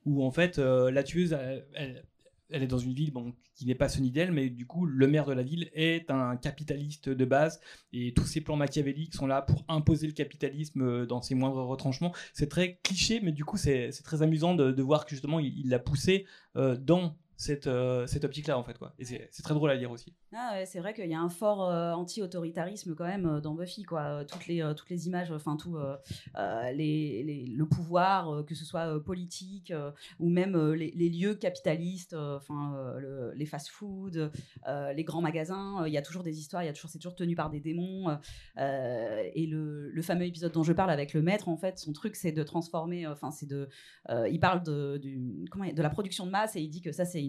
[0.04, 1.36] où en fait euh, la tueuse,
[1.74, 2.04] elle,
[2.50, 3.12] est dans une ville
[3.54, 7.08] qui n'est pas Sunnydale, mais du coup le maire de la ville est un capitaliste
[7.08, 7.60] de base,
[7.92, 11.66] et tous ses plans machiavéliques sont là pour imposer le capitalisme euh, dans ses moindres
[11.66, 12.14] retranchements.
[12.32, 15.80] C'est très cliché, mais du coup c'est très amusant de, voir que justement il l'a
[15.80, 18.78] poussé euh, dans cette, euh, cette optique-là, en fait.
[18.78, 18.94] Quoi.
[18.98, 20.14] Et c'est très drôle à lire aussi.
[20.34, 23.82] Ah c'est vrai qu'il y a un fort euh, anti-autoritarisme quand même euh, dans Buffy.
[23.82, 24.24] Quoi.
[24.24, 25.76] Toutes, les, toutes les images, enfin tout
[26.72, 29.72] les, le pouvoir, que ce soit politique
[30.18, 32.94] ou même les, lieux capitalistes, enfin
[33.34, 34.30] les fast-food,
[34.94, 38.08] les grands magasins, il y a toujours des histoires, c'est toujours tenu par des démons.
[38.56, 42.16] et le, le, fameux épisode dont je parle avec le maître, en fait, son truc,
[42.16, 43.68] c'est de transformer, enfin, c'est de.
[44.08, 47.04] il parle de, du, comment, de la production de masse et il dit que ça,
[47.04, 47.25] c'est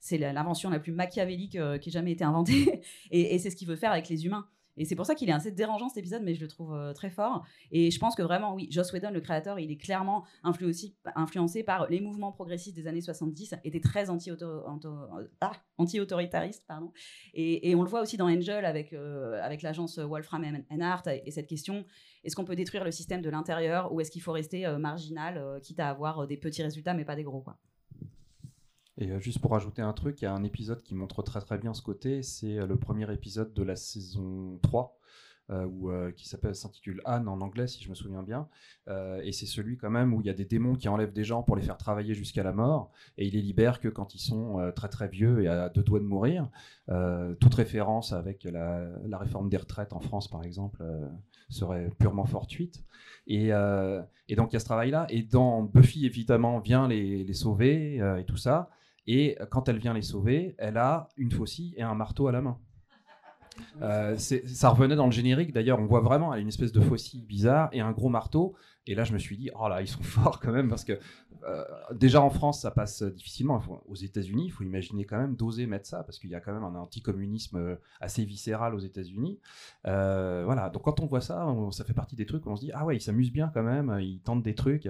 [0.00, 2.82] c'est l'invention la plus machiavélique euh, qui ait jamais été inventée.
[3.10, 4.46] et, c'est ce qu'il veut faire avec les humains.
[4.76, 6.92] Et c'est pour ça qu'il est assez dérangeant cet épisode, mais je le trouve euh,
[6.92, 7.44] très fort.
[7.70, 11.88] Et je pense que vraiment, oui, Joss Whedon, le créateur, il est clairement influencé, par
[11.88, 16.64] les mouvements progressistes des années 70, était très ah, anti-autoritariste.
[16.66, 16.92] pardon.
[17.34, 20.44] Et, on le voit aussi dans Angel avec, euh, l'agence Wolfram
[20.80, 21.84] Hart et cette question
[22.24, 25.80] est-ce qu'on peut détruire le système de l'intérieur ou est-ce qu'il faut rester marginal, quitte
[25.80, 27.58] à avoir des petits résultats, mais pas des gros quoi.
[29.02, 31.40] Et euh, juste pour ajouter un truc, il y a un épisode qui montre très
[31.40, 34.98] très bien ce côté, c'est euh, le premier épisode de la saison 3.
[35.50, 38.48] Euh, qui s'appelle s'intitule Anne en anglais si je me souviens bien.
[39.22, 41.42] Et c'est celui quand même où il y a des démons qui enlèvent des gens
[41.42, 42.90] pour les faire travailler jusqu'à la mort.
[43.18, 45.98] Et il les libère que quand ils sont très très vieux et à deux doigts
[45.98, 46.48] de mourir.
[47.38, 48.88] Toute référence avec la,
[49.18, 50.82] réforme des retraites en France par exemple
[51.50, 52.82] serait purement fortuite.
[53.26, 57.96] Et, donc il y a ce travail là et dans Buffy évidemment vient les sauver
[57.96, 58.70] et tout ça
[59.06, 62.40] et quand elle vient les sauver, elle a une faucille et un marteau à la
[62.40, 62.58] main.
[63.82, 66.80] Euh, ça revenait dans le générique d'ailleurs, on voit vraiment elle a une espèce de
[66.80, 68.54] faucille bizarre et un gros marteau.
[68.86, 70.98] Et là, je me suis dit, oh là, ils sont forts quand même parce que
[71.44, 73.62] euh, déjà en France, ça passe difficilement.
[73.86, 76.52] Aux États-Unis, il faut imaginer quand même d'oser mettre ça parce qu'il y a quand
[76.52, 79.38] même un anticommunisme euh, assez viscéral aux États-Unis.
[79.84, 82.72] voilà, donc quand on voit ça, ça fait partie des trucs où on se dit,
[82.72, 84.88] ah ouais, ils s'amusent bien quand même, ils tentent des trucs.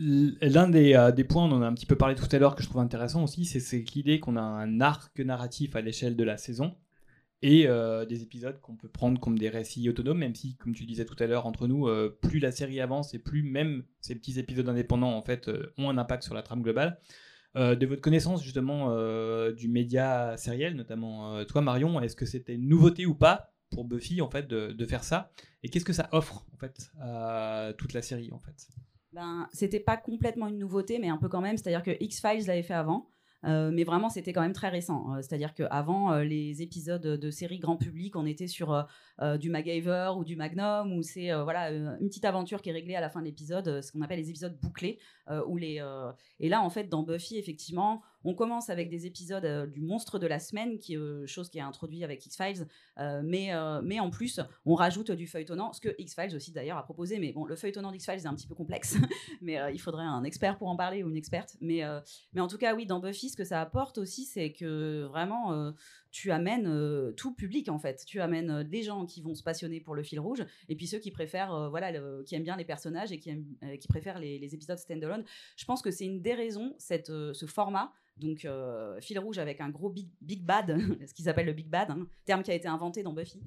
[0.00, 2.54] L'un des, euh, des, points, on en a un petit peu parlé tout à l'heure,
[2.54, 6.22] que je trouve intéressant aussi, c'est l'idée qu'on a un arc narratif à l'échelle de
[6.22, 6.76] la saison
[7.42, 10.86] et euh, des épisodes qu'on peut prendre comme des récits autonomes, même si, comme tu
[10.86, 14.14] disais tout à l'heure, entre nous, euh, plus la série avance et plus même ces
[14.14, 17.00] petits épisodes indépendants en fait ont un impact sur la trame globale.
[17.56, 18.94] de votre connaissance justement
[19.50, 24.20] du média sériel, notamment toi Marion, est-ce que c'était une nouveauté ou pas pour Buffy
[24.20, 25.32] en fait de, de faire ça?
[25.64, 28.68] Et qu'est-ce que ça offre en fait à toute la série en fait?
[29.18, 31.56] Ben, c'était pas complètement une nouveauté, mais un peu quand même.
[31.56, 33.08] C'est-à-dire que X-Files l'avait fait avant.
[33.44, 35.12] Euh, mais vraiment, c'était quand même très récent.
[35.12, 38.86] Euh, C'est-à-dire qu'avant, euh, les épisodes de séries grand public, on était sur
[39.20, 42.94] euh, du MacGyver ou du Magnum, où c'est voilà, une petite aventure qui est réglée
[42.94, 45.00] à la fin de l'épisode, ce qu'on appelle les épisodes bouclés.
[45.56, 45.82] les,
[46.38, 50.26] Et là, en fait, dans Buffy, effectivement, on commence avec des épisodes du monstre de
[50.26, 52.66] la semaine, qui chose qui est introduite avec X-Files,
[53.22, 53.52] mais,
[53.82, 57.18] mais en plus, on rajoute du feuilletonnant, ce que X-Files aussi d'ailleurs a proposé.
[57.18, 58.96] Mais bon, le feuilletonnant d'X-Files est un petit peu complexe,
[59.40, 61.56] mais il faudrait un expert pour en parler ou une experte.
[61.60, 61.82] Mais,
[62.32, 65.72] mais en tout cas, oui, dans Buffy, ce que ça apporte aussi, c'est que vraiment,
[66.10, 68.04] tu amènes tout public en fait.
[68.06, 70.98] Tu amènes des gens qui vont se passionner pour le fil rouge, et puis ceux
[70.98, 71.92] qui préfèrent, voilà,
[72.24, 73.20] qui aiment bien les personnages et
[73.62, 75.24] euh, qui préfèrent les, les épisodes standalone.
[75.56, 77.92] Je pense que c'est une des raisons, cette, ce format.
[78.16, 78.46] Donc,
[79.00, 82.06] fil rouge avec un gros big, big bad, ce qu'ils appellent le big bad, hein,
[82.24, 83.40] terme qui a été inventé dans Buffy.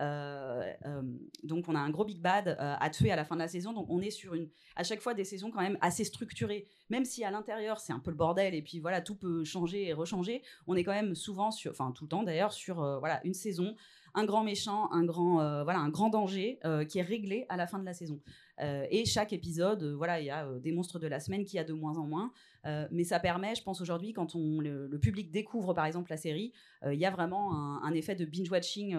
[0.00, 1.02] Euh, euh,
[1.42, 3.48] donc, on a un gros big bad euh, à tuer à la fin de la
[3.48, 3.72] saison.
[3.72, 6.66] Donc, on est sur une, à chaque fois des saisons quand même assez structurées.
[6.90, 9.88] Même si à l'intérieur c'est un peu le bordel et puis voilà tout peut changer
[9.88, 13.20] et rechanger, on est quand même souvent sur, enfin tout le temps d'ailleurs sur voilà
[13.24, 13.76] une saison,
[14.18, 17.56] un grand méchant, un grand euh, voilà un grand danger euh, qui est réglé à
[17.56, 18.20] la fin de la saison.
[18.60, 21.64] Euh, et chaque épisode, voilà, il y a des monstres de la semaine qui a
[21.64, 22.32] de moins en moins.
[22.90, 26.52] Mais ça permet, je pense aujourd'hui, quand on, le, public découvre par exemple la série,
[26.84, 28.94] il y a vraiment un, effet de binge-watching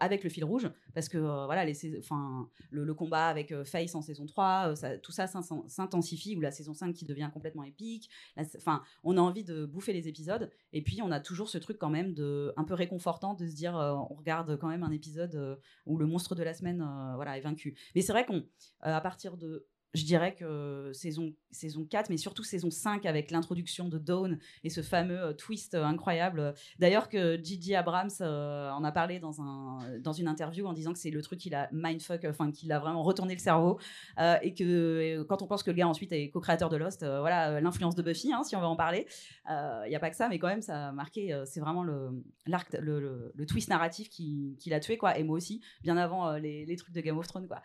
[0.00, 0.68] avec le fil rouge.
[0.92, 5.12] Parce que voilà, les, enfin, le, combat avec Face en saison 3, euh, ça- tout
[5.12, 8.10] ça s'in- s'intensifie, ou la saison 5 qui devient complètement épique.
[8.56, 10.50] Enfin, on a envie de bouffer les épisodes.
[10.72, 13.54] Et puis, on a toujours ce truc quand même de, un peu réconfortant de se
[13.54, 17.16] dire, on regarde quand même un épisode euh, où le monstre de la semaine euh,
[17.16, 17.76] voilà, est vaincu.
[17.96, 18.44] Mais c'est vrai qu'on, euh,
[18.80, 23.88] à partir de je dirais que saison, saison 4, mais surtout saison 5 avec l'introduction
[23.88, 26.54] de Dawn et ce fameux euh, twist euh, incroyable.
[26.78, 30.94] D'ailleurs, que Gigi Abrams euh, en a parlé dans, un, dans une interview en disant
[30.94, 33.78] que c'est le truc qui l'a mindfuck, enfin, qui l'a vraiment retourné le cerveau.
[34.18, 37.94] et que quand on pense que le gars ensuite est co-créateur de Lost, voilà l'influence
[37.94, 39.06] de Buffy, hein, si on veut en parler.
[39.48, 41.38] Il n'y a pas que ça, mais quand même, ça a marqué.
[41.44, 42.10] c'est vraiment le,
[42.46, 45.18] le, le- twist narratif qui, qui l'a tué, quoi.
[45.18, 47.60] Et moi aussi, bien avant les, les trucs de Game of Thrones, quoi.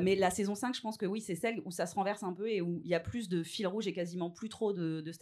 [0.00, 2.48] Mais la saison 5, je pense que oui, c'est celle ça se renverse un peu
[2.48, 5.12] et où il y a plus de fil rouge et quasiment plus trop de, de.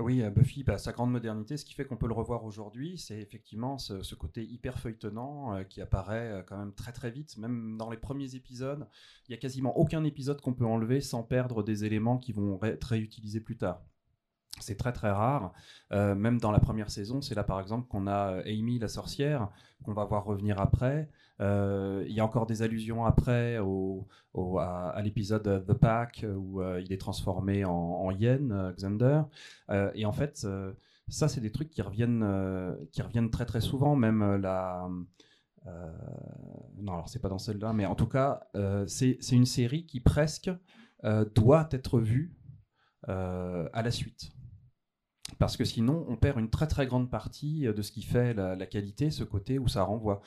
[0.00, 2.98] Oui, euh, Buffy, bah, sa grande modernité, ce qui fait qu'on peut le revoir aujourd'hui,
[2.98, 7.36] c'est effectivement ce, côté hyper feuilletonnant euh, qui apparaît euh, quand même très très vite.
[7.38, 8.88] Même dans les premiers épisodes,
[9.28, 12.60] il y a quasiment aucun épisode qu'on peut enlever sans perdre des éléments qui vont
[12.64, 13.82] être réutilisés plus tard.
[14.60, 15.52] C'est très très rare.
[15.90, 19.50] Même dans la première saison, c'est là par exemple qu'on a Amy la sorcière,
[19.82, 21.10] qu'on va voir revenir après.
[21.40, 24.06] Euh, il y a encore des allusions après au,
[24.58, 29.22] à, l'épisode euh, The Pack où euh, il est transformé en, en hyène, euh, Xander.
[29.70, 30.72] Euh, et en fait, euh,
[31.08, 33.96] ça, c'est des trucs qui reviennent, euh, qui reviennent très très souvent.
[33.96, 34.88] Même euh, la.
[35.66, 35.92] euh,
[36.78, 40.00] non, alors c'est pas dans celle-là, mais en tout cas, euh, c'est une série qui
[40.00, 40.50] presque
[41.04, 42.34] euh, doit être vue
[43.08, 44.33] euh, à la suite.
[45.38, 48.34] Parce que sinon, on perd une très très grande partie euh, de ce qui fait
[48.34, 50.20] la, qualité, ce côté où ça renvoie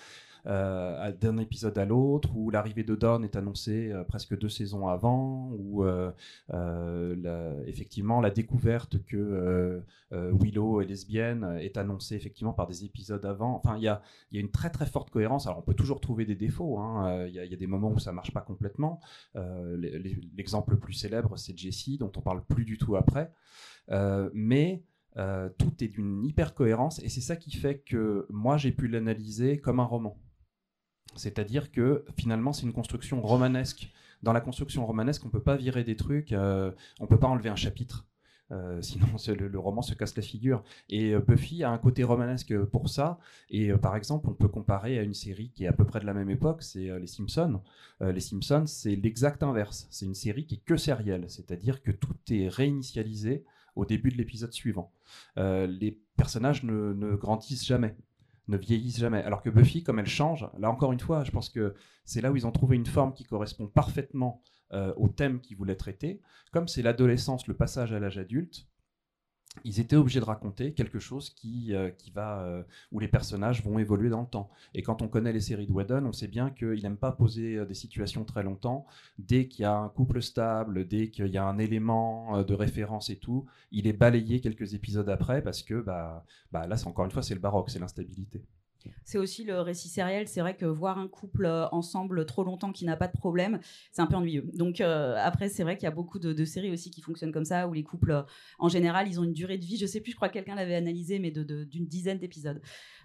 [0.47, 4.87] euh, d'un épisode à l'autre, où l'arrivée de Dawn est annoncée euh, presque deux saisons
[4.87, 5.85] avant, où
[7.67, 13.55] effectivement la découverte que Willow est lesbienne est annoncée effectivement par des épisodes avant.
[13.55, 15.47] Enfin, il y a, une très très forte cohérence.
[15.47, 16.79] Alors on peut toujours trouver des défauts.
[16.79, 17.25] hein.
[17.27, 18.99] Il y, y a des moments où ça marche pas complètement.
[19.35, 23.31] L'exemple le plus célèbre, c'est Jessie, dont on parle plus du tout après.
[23.91, 24.83] Euh, mais
[25.17, 28.87] euh, tout est d'une hyper cohérence et c'est ça qui fait que moi j'ai pu
[28.87, 30.19] l'analyser comme un roman.
[31.15, 33.91] C'est-à-dire que finalement c'est une construction romanesque.
[34.21, 37.49] Dans la construction romanesque, on peut pas virer des trucs, euh, on peut pas enlever
[37.49, 38.05] un chapitre.
[38.81, 40.63] Sinon, le, roman se casse la figure.
[40.89, 43.19] Et euh, Buffy a un côté romanesque pour ça.
[43.49, 46.05] Et par exemple, on peut comparer à une série qui est à peu près de
[46.05, 47.61] la même époque, c'est Les Simpsons.
[48.01, 49.87] Les Simpsons, c'est l'exact inverse.
[49.91, 53.43] C'est une série qui est que sérielle, c'est-à-dire que tout est réinitialisé
[53.77, 54.91] au début de l'épisode suivant.
[55.37, 57.95] Euh, les personnages ne, grandissent jamais,
[58.47, 59.23] ne vieillissent jamais.
[59.23, 62.31] Alors que Buffy, comme elle change, là encore une fois, je pense que c'est là
[62.31, 64.41] où ils ont trouvé une forme qui correspond parfaitement
[64.73, 66.19] euh, au thème qu'ils voulaient traiter.
[66.51, 68.67] Comme c'est l'adolescence, le passage à l'âge adulte,
[69.63, 73.63] ils étaient obligés de raconter quelque chose qui, euh, qui va, euh, où les personnages
[73.63, 74.49] vont évoluer dans le temps.
[74.73, 77.57] Et quand on connaît les séries de Whedon, on sait bien qu'il n'aime pas poser
[77.57, 78.85] euh, des situations très longtemps.
[79.19, 83.09] Dès qu'il y a un couple stable, dès qu'il y a un élément de référence
[83.09, 87.11] et tout, il est balayé quelques épisodes après parce que bah, bah là, encore une
[87.11, 88.43] fois, c'est le baroque, c'est l'instabilité.
[89.03, 90.27] C'est aussi le récit sériel.
[90.27, 93.59] C'est vrai que voir un couple euh, ensemble trop longtemps qui n'a pas de problème,
[93.91, 94.45] c'est un peu ennuyeux.
[94.53, 97.45] Donc euh, après, c'est vrai qu'il y a beaucoup de, séries aussi qui fonctionnent comme
[97.45, 98.21] ça, où les couples, euh,
[98.59, 99.77] en général, ils ont une durée de vie.
[99.77, 102.61] Je sais plus, je crois que quelqu'un l'avait analysé, mais d'une de, dizaine d'épisodes.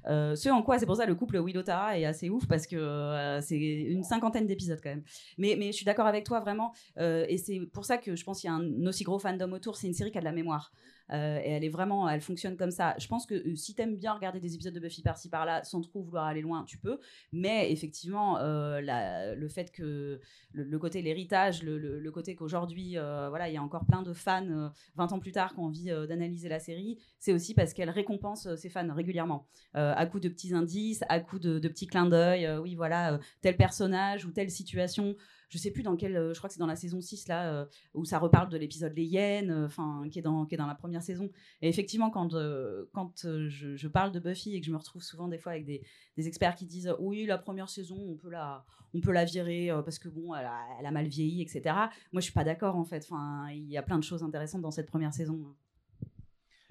[0.06, 3.38] ce en quoi, c'est pour ça le couple Willow Tara est assez ouf parce que
[3.40, 5.04] c'est une cinquantaine d'épisodes quand même.
[5.38, 8.40] Mais, mais je suis d'accord avec toi vraiment, et c'est pour ça que je pense
[8.40, 9.76] qu'il y a un aussi gros fandom autour.
[9.76, 10.72] C'est une série qui a de la mémoire.
[11.10, 12.94] Euh, et elle est vraiment, elle fonctionne comme ça.
[12.98, 15.80] Je pense que euh, si t'aimes bien regarder des épisodes de Buffy par-ci par-là, sans
[15.80, 16.98] trop vouloir aller loin, tu peux.
[17.32, 18.80] Mais effectivement, euh,
[19.34, 20.20] le fait que
[20.52, 25.12] le, côté l'héritage, le, côté qu'aujourd'hui, voilà, il y a encore plein de fans 20
[25.12, 28.68] ans plus tard qui ont envie d'analyser la série, c'est aussi parce qu'elle récompense ses
[28.68, 32.48] fans régulièrement, à coup de petits indices, à coup de, de petits clins d'œil.
[32.58, 35.16] oui, voilà, tel personnage ou telle situation
[35.52, 37.52] je sais plus dans quel, euh, je crois que c'est dans la saison 6 là,
[37.52, 40.58] euh, où ça reparle de l'épisode Les Hyènes, euh, enfin, qui, est dans, qui est
[40.58, 41.30] dans la première saison.
[41.60, 42.30] Et effectivement, quand,
[42.94, 45.82] quand je, parle de Buffy et que je me retrouve souvent des fois avec des,
[46.16, 49.98] experts qui disent oui, la première saison, on peut la, on peut la virer parce
[49.98, 51.62] que bon, elle a, mal vieilli, etc.
[52.12, 53.10] Moi, je suis pas d'accord en fait.
[53.52, 55.54] Il y a plein de choses intéressantes dans cette première saison.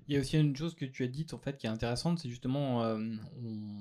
[0.07, 2.19] Il y a aussi une chose que tu as dite en fait qui est intéressante,
[2.19, 2.97] c'est justement, euh,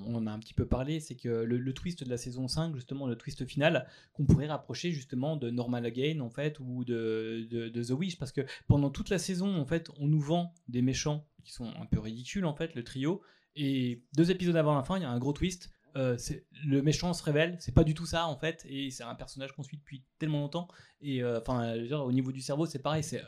[0.06, 2.74] on, en a un petit peu parlé, c'est que le, twist de la saison 5,
[2.74, 7.46] justement le twist final, qu'on pourrait rapprocher justement de Normal Again en fait ou de,
[7.50, 10.82] de, The Wish, parce que pendant toute la saison en fait, on nous vend des
[10.82, 13.22] méchants qui sont un peu ridicules en fait, le trio,
[13.56, 15.70] et deux épisodes avant la fin, il y a un gros twist.
[15.96, 16.16] Euh,
[16.64, 19.52] le méchant se révèle, c'est pas du tout ça en fait, et c'est un personnage
[19.52, 20.68] qu'on suit depuis tellement longtemps.
[21.00, 23.22] Et euh, enfin, au niveau du cerveau, c'est pareil, c'est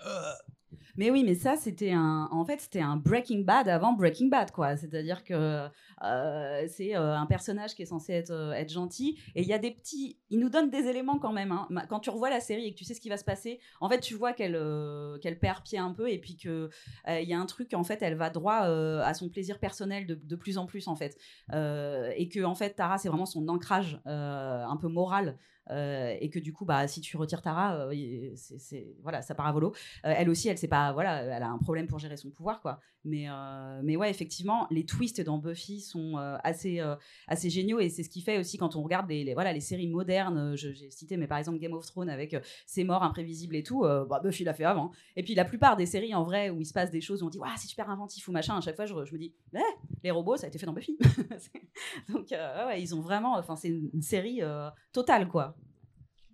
[0.96, 2.28] mais oui, mais ça, c'était un.
[2.30, 4.76] En fait, c'était un Breaking Bad avant Breaking Bad, quoi.
[4.76, 5.68] C'est-à-dire que
[6.04, 9.18] euh, c'est euh, un personnage qui est censé être, euh, être gentil.
[9.34, 10.18] Et il y a des petits.
[10.30, 11.52] Il nous donne des éléments quand même.
[11.52, 11.68] Hein.
[11.88, 13.88] Quand tu revois la série et que tu sais ce qui va se passer, en
[13.88, 14.58] fait, tu vois qu'elle
[15.20, 16.10] qu'elle perd pied un peu.
[16.10, 16.68] Et puis qu'il
[17.08, 20.14] il y a un truc, en fait, elle va droit à son plaisir personnel de,
[20.14, 21.16] de, plus en plus, en fait.
[21.52, 25.38] et que, en fait, Tara, c'est vraiment son ancrage un peu moral.
[25.70, 29.46] Euh, et que du coup, bah, si tu retires Tara, euh, c'est, voilà, ça part
[29.46, 29.72] à volo.
[30.04, 32.60] Euh, elle aussi, elle sait pas, voilà, elle a un problème pour gérer son pouvoir,
[32.60, 32.80] quoi.
[33.04, 33.26] Mais,
[33.82, 36.80] mais ouais, effectivement, les twists dans Buffy sont assez,
[37.26, 39.88] assez géniaux et c'est ce qui fait aussi quand on regarde les, voilà, les séries
[39.88, 40.54] modernes.
[40.54, 43.80] j'ai cité, mais par exemple Game of Thrones avec ses morts imprévisibles et tout.
[43.80, 44.92] bah, Buffy l'a fait avant.
[45.16, 47.26] Et puis la plupart des séries en vrai où il se passe des choses où
[47.26, 48.56] on dit, c'est super inventif ou machin.
[48.56, 49.58] À chaque fois, je, me dis, eh,
[50.04, 50.96] les robots, ça a été fait dans Buffy.
[52.08, 54.42] Donc, ouais, ils ont vraiment, enfin, c'est une série
[54.92, 55.56] totale, quoi.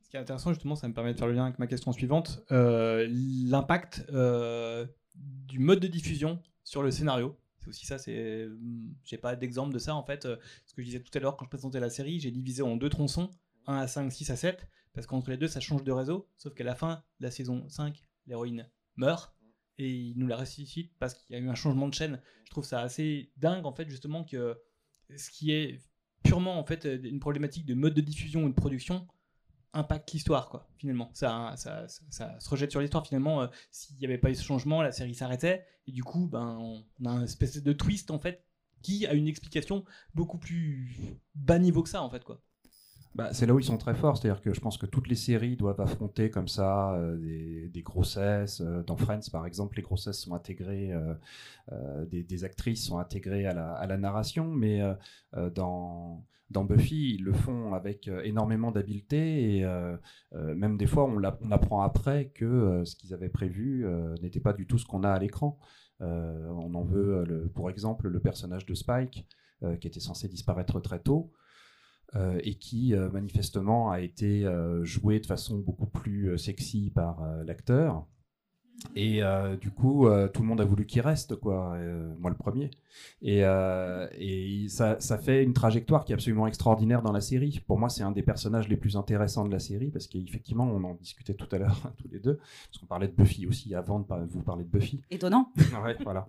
[0.08, 1.92] Ce qui est intéressant, justement, ça me permet de faire le lien avec ma question
[1.92, 2.42] suivante.
[2.50, 7.38] Euh, l'impact euh, du mode de diffusion sur le scénario.
[7.58, 8.48] C'est aussi ça, c'est.
[9.04, 10.22] J'ai pas d'exemple de ça, en fait.
[10.64, 12.76] Ce que je disais tout à l'heure quand je présentais la série, j'ai divisé en
[12.76, 13.28] deux tronçons
[13.66, 16.26] 1 à 5, 6 à 7, parce qu'entre les deux, ça change de réseau.
[16.38, 19.34] Sauf qu'à la fin de la saison 5, l'héroïne meurt
[19.76, 22.18] et il nous la ressuscite parce qu'il y a eu un changement de chaîne.
[22.46, 24.58] Je trouve ça assez dingue, en fait, justement, que
[25.14, 25.82] ce qui est
[26.24, 29.06] purement, en fait, une problématique de mode de diffusion ou de production
[29.72, 31.10] impacte l'histoire, quoi, finalement.
[31.14, 33.42] Ça, ça, ça, se rejette sur l'histoire, finalement.
[33.42, 35.64] Euh, s'il n'y avait pas eu ce changement, la série s'arrêtait.
[35.86, 38.44] Et du coup, ben, on a une espèce de twist, en fait,
[38.82, 42.40] qui a une explication beaucoup plus bas niveau que ça, en fait, quoi.
[43.14, 45.16] Bah, c'est là où ils sont très forts, c'est-à-dire que je pense que toutes les
[45.16, 47.16] séries doivent affronter comme ça euh,
[47.68, 48.60] des, grossesses.
[48.60, 50.92] Euh, dans Friends, par exemple, les grossesses sont intégrées,
[52.10, 54.80] des, actrices sont intégrées à la, narration, mais
[55.54, 59.96] dans dans Buffy, ils le font avec euh, énormément d'habileté et euh,
[60.34, 63.86] euh, même des fois, on, apprend après que ce qu'ils avaient prévu
[64.22, 65.58] n'était pas du tout ce qu'on a à l'écran.
[66.00, 69.26] on en veut, pour exemple, le personnage de Spike,
[69.80, 71.32] qui était censé disparaître très tôt.
[72.14, 74.46] Et qui manifestement a été
[74.82, 78.06] joué de façon beaucoup plus sexy par l'acteur.
[78.94, 81.74] Et euh, du coup, euh, tout le monde a voulu qu'il reste, quoi.
[81.74, 82.70] Euh, moi, le premier.
[83.22, 87.62] Et, et ça, ça, fait une trajectoire qui est absolument extraordinaire dans la série.
[87.66, 90.82] Pour moi, c'est un des personnages les plus intéressants de la série parce qu'effectivement, on
[90.84, 94.00] en discutait tout à l'heure tous les deux, parce qu'on parlait de Buffy aussi avant
[94.00, 95.00] de vous parler de Buffy.
[95.10, 95.52] Étonnant.
[95.84, 96.28] ouais, voilà.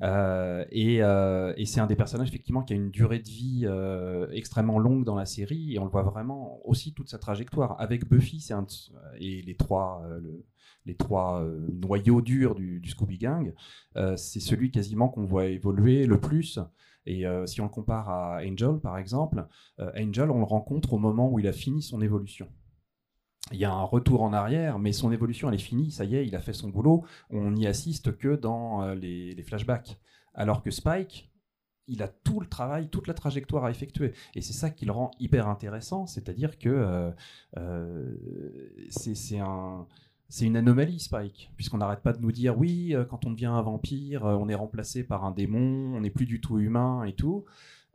[0.00, 3.66] Et, et c'est un des personnages effectivement qui a une durée de vie
[4.32, 8.08] extrêmement longue dans la série et on le voit vraiment aussi toute sa trajectoire avec
[8.08, 8.46] Buffy
[9.20, 10.44] et les trois le,
[10.88, 13.54] les trois euh, noyaux durs du, Scooby Gang,
[13.96, 16.58] euh, c'est celui quasiment qu'on voit évoluer le plus.
[17.06, 19.46] Et euh, si on le compare à Angel, par exemple,
[19.78, 22.48] Angel, on le rencontre au moment où il a fini son évolution.
[23.52, 26.16] Il y a un retour en arrière, mais son évolution, elle est finie, ça y
[26.16, 27.04] est, il a fait son boulot.
[27.30, 29.98] On n'y assiste que dans les, flashbacks.
[30.34, 31.30] Alors que Spike,
[31.86, 34.12] il a tout le travail, toute la trajectoire à effectuer.
[34.34, 37.10] Et c'est ça qui le rend hyper intéressant, c'est-à-dire que
[38.90, 39.86] c'est un
[40.28, 43.46] c'est une anomalie, Spike, puisqu'on n'arrête pas de nous dire oui, euh, quand on devient
[43.46, 47.04] un vampire, euh, on est remplacé par un démon, on n'est plus du tout humain
[47.04, 47.46] et tout.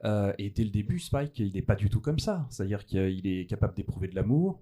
[0.04, 2.48] Euh, et dès le début, Spike, il n'est pas du tout comme ça.
[2.50, 4.62] C'est-à-dire qu'il est capable d'éprouver de l'amour.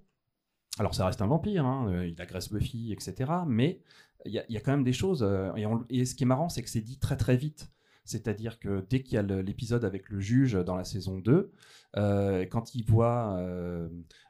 [0.80, 3.32] Alors ça reste un vampire, hein, euh, il agresse Buffy, etc.
[3.46, 3.82] Mais
[4.26, 5.24] il y, a quand même des choses.
[5.24, 5.52] Euh,
[5.90, 7.72] et, ce qui est marrant, c'est que c'est dit très très vite.
[8.04, 11.52] C'est-à-dire que dès qu'il y a l'épisode avec le juge dans la saison 2,
[11.98, 13.40] euh, quand il voit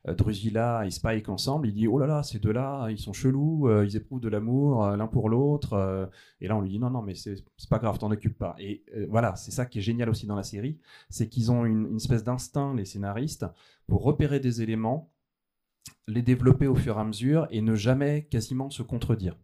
[0.05, 3.95] Drusilla et Spike ensemble, il dit Oh là là, ces deux-là, ils sont chelous, ils
[3.95, 6.09] éprouvent de l'amour l'un pour l'autre.
[6.41, 8.55] et là, on lui dit Non, non, mais c'est pas grave, t'en occupes pas.
[8.59, 10.79] Et voilà, c'est ça qui est génial aussi dans la série
[11.09, 13.45] c'est qu'ils ont une espèce d'instinct, les scénaristes,
[13.87, 15.10] pour repérer des éléments,
[16.07, 19.35] les développer au fur et à mesure et ne jamais quasiment se contredire.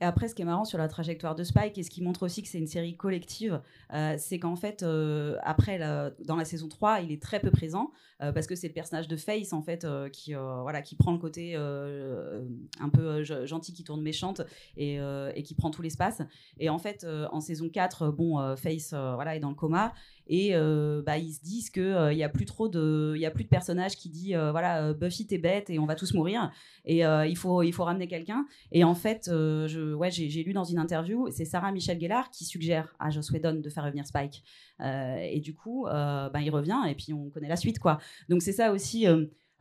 [0.00, 2.22] Et après, ce qui est marrant sur la trajectoire de Spike et ce qui montre
[2.22, 3.60] aussi que c'est une série collective,
[3.92, 5.78] euh, c'est qu'en fait, euh, après,
[6.24, 7.90] dans la saison 3, il est très peu présent
[8.22, 11.18] euh, parce que c'est le personnage de Face, en fait, qui, voilà, qui prend le
[11.18, 14.40] côté un peu gentil, qui tourne méchante
[14.76, 14.98] et,
[15.34, 16.22] et, qui prend tout l'espace.
[16.58, 19.92] Et en fait, en saison 4, bon, Face voilà, est dans le coma
[20.32, 23.26] et euh, bah, ils se disent qu'il il n'y a plus trop de il y
[23.26, 25.96] a plus de personnages qui dit euh, voilà euh, Buffy t'es bête et on va
[25.96, 26.52] tous mourir.
[26.84, 28.46] Et il faut il faut ramener quelqu'un.
[28.70, 32.94] Et en fait ouais j'ai lu dans une interview c'est Sarah Michelle Gellar qui suggère
[33.00, 34.44] à Joss Whedon de faire revenir Spike.
[34.80, 37.98] Et du coup bah, il revient et puis on connaît la suite quoi.
[38.28, 39.06] Donc c'est ça aussi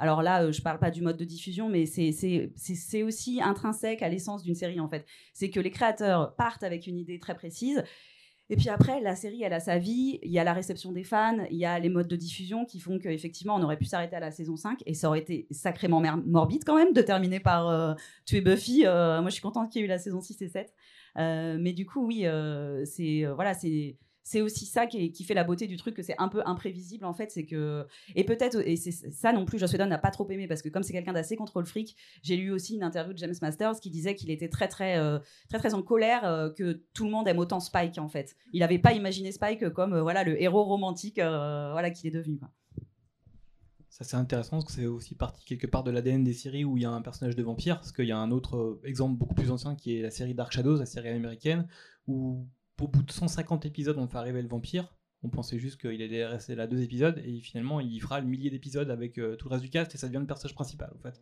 [0.02, 4.44] alors là, je parle pas du mode de diffusion, mais c'est aussi intrinsèque à l'essence
[4.44, 5.06] d'une série en fait.
[5.34, 7.84] C'est que les créateurs partent avec une idée très précise
[8.52, 11.04] et puis après, la série, elle a sa vie, il y a la réception des
[11.04, 14.16] fans, il y a les modes de diffusion qui font qu'effectivement, on aurait pu s'arrêter
[14.16, 17.70] à la saison 5 et ça aurait été sacrément morbide quand même de terminer par
[17.70, 17.94] euh,
[18.26, 18.88] tuer Buffy.
[18.88, 20.74] Euh, moi, je suis contente qu'il y ait eu la saison 6 et 7.
[21.18, 22.26] Euh, mais du coup, oui,
[22.86, 23.98] c'est voilà, c'est
[24.30, 27.16] c'est aussi ça qui, fait la beauté du truc, que c'est un peu imprévisible en
[27.16, 27.32] fait.
[27.32, 29.58] C'est que et peut-être et c'est ça non plus.
[29.58, 32.38] Joss Whedon n'a pas trop aimé parce que comme c'est quelqu'un d'assez contrôle fric, j'ai
[32.38, 35.18] lu aussi une interview de James Masters qui disait qu'il était très très euh,
[35.50, 38.36] très très en colère euh, que tout le monde aime autant Spike en fait.
[38.54, 42.40] Il n'avait pas imaginé Spike comme euh, voilà le héros romantique voilà qu'il est devenu.
[43.90, 46.78] Ça c'est intéressant parce que c'est aussi partie quelque part de l'ADN des séries où
[46.78, 47.78] il y a un personnage de vampire.
[47.78, 50.52] Parce qu'il y a un autre exemple beaucoup plus ancien qui est la série Dark
[50.52, 51.68] Shadows, la série américaine,
[52.06, 52.48] où
[52.82, 54.94] au bout de 150 épisodes, on fait arriver le vampire.
[55.22, 58.50] On pensait juste qu'il allait rester là deux épisodes et finalement il fera le millier
[58.50, 61.00] d'épisodes avec euh, tout le reste du cast et ça devient le personnage principal en
[61.00, 61.22] fait.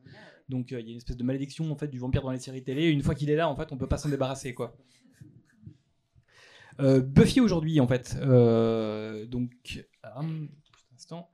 [0.49, 2.37] Donc euh, il y a une espèce de malédiction en fait du vampire dans les
[2.37, 2.89] séries télé.
[2.89, 4.77] une fois qu'il est là, en fait, on peut pas s'en débarrasser quoi.
[6.79, 8.15] Euh, Buffy aujourd'hui en fait.
[9.29, 9.51] donc
[10.95, 11.27] instant.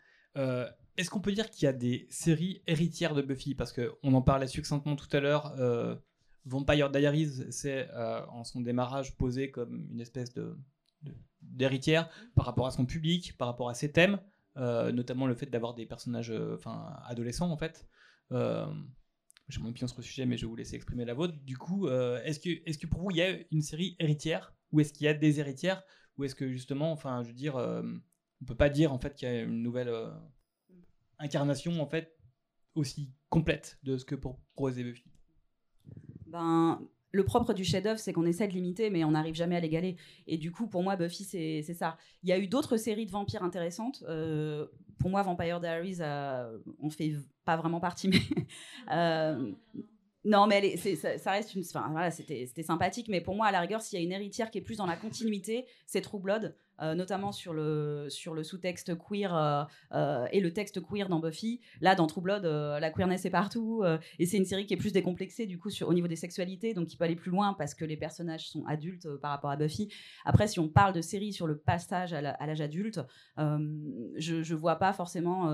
[0.96, 3.56] Est-ce qu'on peut dire qu'il y a des séries héritières de Buffy?
[3.56, 5.54] Parce qu'on en parlait succinctement tout à l'heure.
[6.46, 10.58] Vampire Diaries, c'est euh, en son démarrage posé comme une espèce de,
[11.42, 14.20] d'héritière par rapport à son public, par rapport à ses thèmes,
[14.58, 16.58] euh, notamment le fait d'avoir des personnages euh,
[17.06, 17.88] adolescents en fait.
[19.50, 21.34] J'ai mon opinion sur le sujet, mais je vais vous laisser exprimer la vôtre.
[21.44, 24.80] Du coup, est-ce que, est que pour vous, il y a une série héritière Ou
[24.80, 25.84] est-ce qu'il y a des héritières
[26.18, 29.28] Ou est-ce que justement, enfin, je veux dire, on peut pas dire en fait qu'il
[29.28, 29.94] y a une nouvelle
[31.20, 32.18] incarnation en fait
[32.74, 35.14] aussi complète de ce que pour proposer Buffy?
[36.34, 36.82] Ben,
[37.12, 39.98] le propre du chef-d'œuvre, c'est qu'on essaie de limiter, mais on n'arrive jamais à l'égaler.
[40.26, 41.96] Et du coup, pour moi, Buffy, c'est ça.
[42.24, 44.04] Il y a eu d'autres séries de vampires intéressantes.
[44.10, 44.66] Euh,
[44.98, 47.14] pour moi, Vampire Diaries, euh, on fait
[47.46, 48.10] pas vraiment partie.
[48.92, 49.54] Euh,
[50.26, 51.62] non, mais ça, reste une.
[51.62, 54.52] Enfin, voilà, c'était sympathique, mais pour moi, à la rigueur, s'il y a une héritière
[54.52, 56.54] qui est plus dans la continuité, c'est True Blood.
[56.82, 61.20] Euh, notamment sur le, sur le sous-texte queer euh, euh, et le texte queer dans
[61.20, 61.62] Buffy.
[61.82, 63.84] Là, dans True la queerness est partout.
[64.18, 66.74] et c'est une série qui est plus décomplexée, du coup, sur, au niveau des sexualités,
[66.74, 69.56] donc qui peut aller plus loin parce que les personnages sont adultes par rapport à
[69.56, 69.90] Buffy.
[70.26, 73.02] Après, si on parle de série sur le passage à l'âge adulte,
[73.38, 75.50] je ne vois pas forcément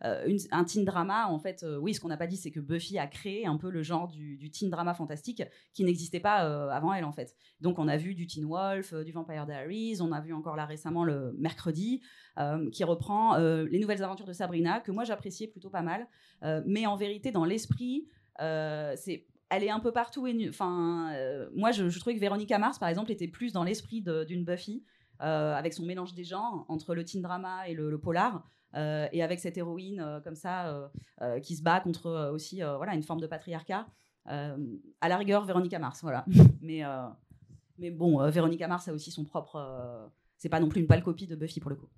[0.00, 1.28] un teen drama.
[1.28, 3.70] En fait, oui, ce qu'on n'a pas dit, c'est que Buffy a créé un peu
[3.70, 5.42] le genre du, du teen drama fantastique
[5.72, 7.34] qui n'existait pas avant elle, en fait.
[7.60, 10.66] Donc, on a vu du Teen Wolf, du Vampire Diaries, on a vu encore là
[10.66, 12.00] récemment le mercredi,
[12.38, 16.08] euh, qui reprend euh, les nouvelles aventures de Sabrina, que moi j'appréciais plutôt pas mal.
[16.44, 20.26] Euh, mais en vérité, dans l'esprit, c'est elle est un peu partout.
[20.48, 21.12] Enfin,
[21.54, 24.82] moi, je, trouvais que Véronica Mars, par exemple, était plus dans l'esprit d'une Buffy,
[25.18, 28.48] avec son mélange des genres entre le teen drama et le, polar.
[28.74, 30.90] et avec cette héroïne comme ça
[31.42, 33.86] qui se bat contre aussi voilà une forme de patriarcat.
[34.24, 34.56] à
[35.08, 36.24] la rigueur, Véronica Mars, voilà.
[36.62, 36.82] mais
[37.76, 40.10] mais bon, Véronica Mars a aussi son propre
[40.42, 41.88] c'est pas non plus une pâle copie de Buffy pour le coup.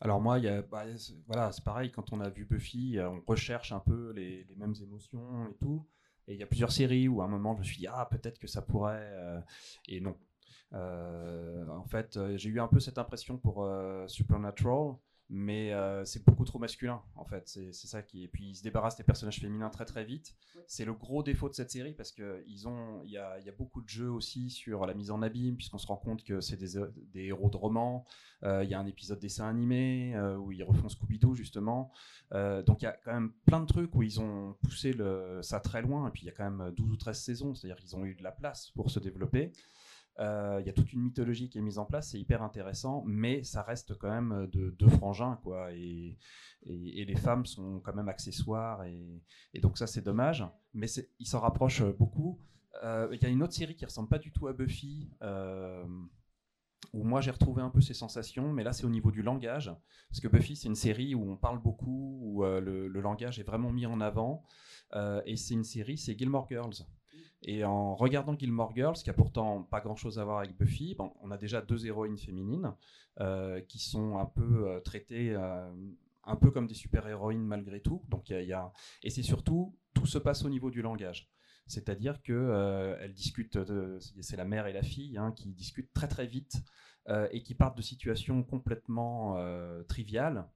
[0.00, 0.84] Alors moi, bah,
[1.28, 4.74] voilà, c'est pareil, quand on a vu Buffy, euh, on recherche un peu les, mêmes
[4.82, 5.86] émotions et tout.
[6.26, 8.08] Et il y a plusieurs séries où à un moment je me suis dit, ah
[8.10, 9.12] peut-être que ça pourrait...
[9.12, 9.40] Euh,
[9.86, 10.18] et non.
[10.72, 13.70] Euh, en fait, j'ai eu un peu cette impression pour
[14.08, 14.96] Supernatural.
[15.28, 17.48] Mais euh, c'est beaucoup trop masculin en fait.
[17.48, 18.24] C'est ça qui.
[18.24, 20.34] Et puis ils se débarrassent des personnages féminins très très vite.
[20.66, 23.48] C'est le gros défaut de cette série parce que ils ont, il y a, y
[23.48, 26.40] a, beaucoup de jeux aussi sur la mise en abîme puisqu'on se rend compte que
[26.40, 26.78] c'est des,
[27.12, 28.04] des, héros de romans.
[28.42, 31.92] Euh, il y a un épisode dessin animé euh, où ils refont Scooby-Doo justement.
[32.32, 35.60] donc il y a quand même plein de trucs où ils ont poussé le, ça
[35.60, 36.08] très loin.
[36.08, 38.14] Et puis il y a quand même 12 ou 13 saisons, c'est-à-dire qu'ils ont eu
[38.14, 39.52] de la place pour se développer.
[40.18, 43.02] Euh, il y a toute une mythologie qui est mise en place, c'est hyper intéressant,
[43.06, 45.72] mais ça reste quand même de deux frangins, quoi.
[45.72, 46.18] Et,
[46.64, 50.44] les femmes sont quand même accessoires, et, donc ça c'est dommage,
[50.74, 50.86] mais
[51.18, 52.38] ils s'en rapprochent beaucoup.
[52.84, 55.10] Euh, il y a une autre série qui ressemble pas du tout à Buffy.
[55.22, 55.84] Euh,
[56.92, 59.72] où moi j'ai retrouvé un peu ces sensations, mais là c'est au niveau du langage,
[60.10, 63.72] parce que Buffy c'est une série où on parle beaucoup, où le, langage est vraiment
[63.72, 64.44] mis en avant,
[65.24, 66.84] et c'est une série, c'est Gilmore Girls.
[67.44, 70.96] Et en regardant Gilmore Girls, qui a pourtant pas grand chose à voir avec Buffy,
[70.98, 72.72] on a déjà deux héroïnes féminines
[73.20, 75.70] euh, qui sont un peu euh, traitées euh,
[76.24, 78.04] un peu comme des super-héroïnes malgré tout.
[78.08, 78.72] Donc y y a...
[79.02, 81.32] Et c'est surtout, tout se passe au niveau du langage.
[81.66, 83.58] C'est-à-dire qu'elles discutent,
[84.20, 86.62] c'est la mère et la fille hein, qui discutent très très vite
[87.30, 89.36] et qui partent de situations complètement
[89.88, 90.48] triviales,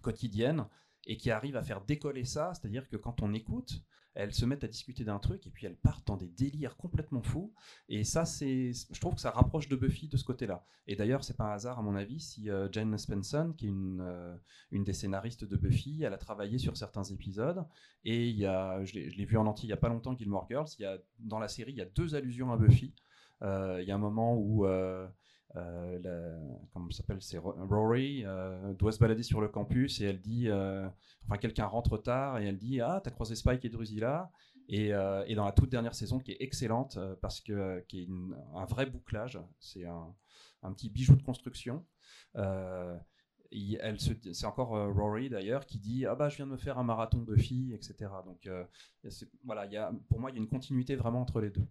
[0.00, 0.66] quotidiennes,
[1.06, 2.52] et qui arrivent à faire décoller ça.
[2.54, 3.82] C'est-à-dire que quand on écoute,
[4.14, 7.22] elles se mettent à discuter d'un truc et puis elles partent dans des délires complètement
[7.22, 7.52] fous.
[7.88, 10.64] Et ça, c'est, je trouve que ça rapproche de Buffy de ce côté-là.
[10.86, 13.70] Et d'ailleurs, c'est pas un hasard, à mon avis, si euh, Jane Spencer, qui est
[13.70, 14.36] une, euh,
[14.70, 17.64] une des scénaristes de Buffy, elle a travaillé sur certains épisodes.
[18.04, 20.46] Et il y a, je l'ai vu en entier il y a pas longtemps, Gilmore
[20.48, 20.68] Girls.
[20.78, 22.94] Il y a, dans la série, il y a deux allusions à Buffy.
[23.42, 24.66] Euh, il y a un moment où
[25.54, 30.88] comment s'appelle, c'est Rory, euh, doit se balader sur le campus et elle dit, euh,
[31.24, 34.30] enfin quelqu'un rentre tard et elle dit ah t'as croisé Spike et Drusilla
[34.68, 38.08] et, et, dans la toute dernière saison qui est excellente parce que qui est
[38.54, 40.14] un vrai bouclage, c'est un,
[40.72, 41.84] petit bijou de construction.
[42.34, 46.84] elle c'est encore Rory d'ailleurs qui dit ah bah je viens de me faire un
[46.84, 48.48] marathon de filles etc donc
[49.44, 51.66] voilà pour moi il y a une continuité vraiment entre les deux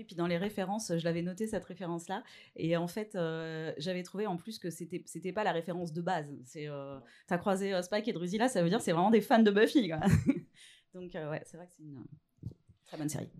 [0.00, 2.24] et puis dans les références, je l'avais noté cette référence-là.
[2.56, 6.00] Et en fait, euh, j'avais trouvé en plus que c'était c'était pas la référence de
[6.00, 6.26] base.
[6.44, 9.42] C'est euh, t'as croisé euh, Spike et Drusilla, ça veut dire c'est vraiment des fans
[9.42, 9.90] de Buffy.
[10.94, 12.04] Donc ouais, c'est vrai que c'est une
[12.84, 13.30] très bonne série.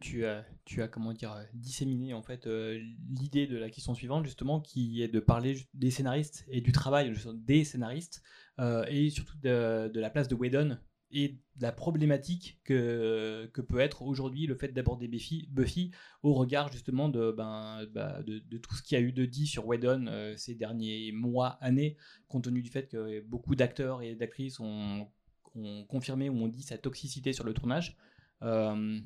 [0.00, 4.60] tu as, tu as comment dire, disséminé en fait l'idée de la question suivante justement,
[4.60, 8.22] qui est de parler des scénaristes et du travail des scénaristes
[8.58, 10.78] et surtout de, de, la place de Whedon
[11.14, 15.92] et la problématique que, peut être aujourd'hui le fait d'aborder Buffy,
[16.24, 18.20] au regard justement de, ben, bah,
[18.60, 21.96] tout ce qu'il y a eu de dit sur Whedon euh, ces derniers mois, années,
[22.26, 25.08] compte tenu du fait que beaucoup d'acteurs et d'actrices ont,
[25.54, 27.96] ont, confirmé ou ont dit sa toxicité sur le tournage.
[28.42, 28.98] Euh,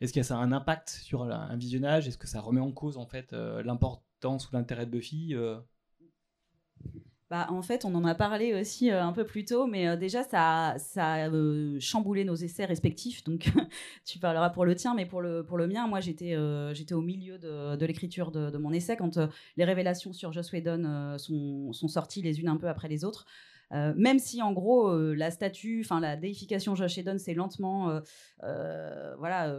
[0.00, 2.06] est-ce que ça a un impact sur un visionnage?
[2.06, 5.34] Est-ce que ça remet en cause en fait euh, l'importance ou l'intérêt de Buffy
[7.30, 9.96] bah, en fait, on en a parlé aussi euh, un peu plus tôt, mais euh,
[9.96, 13.22] déjà, ça, a euh, chamboulé nos essais respectifs.
[13.24, 13.50] Donc,
[14.06, 16.36] tu parleras pour le tien, mais pour le, pour le mien, moi, j'étais
[16.72, 19.18] j'étais au milieu de, l'écriture de, mon essai quand
[19.56, 23.26] les révélations sur Joss Whedon sont, sorties les unes un peu après les autres.
[23.70, 28.00] même si en gros la statue, enfin la déification Josh Whedon, c'est lentement,
[28.40, 29.54] voilà,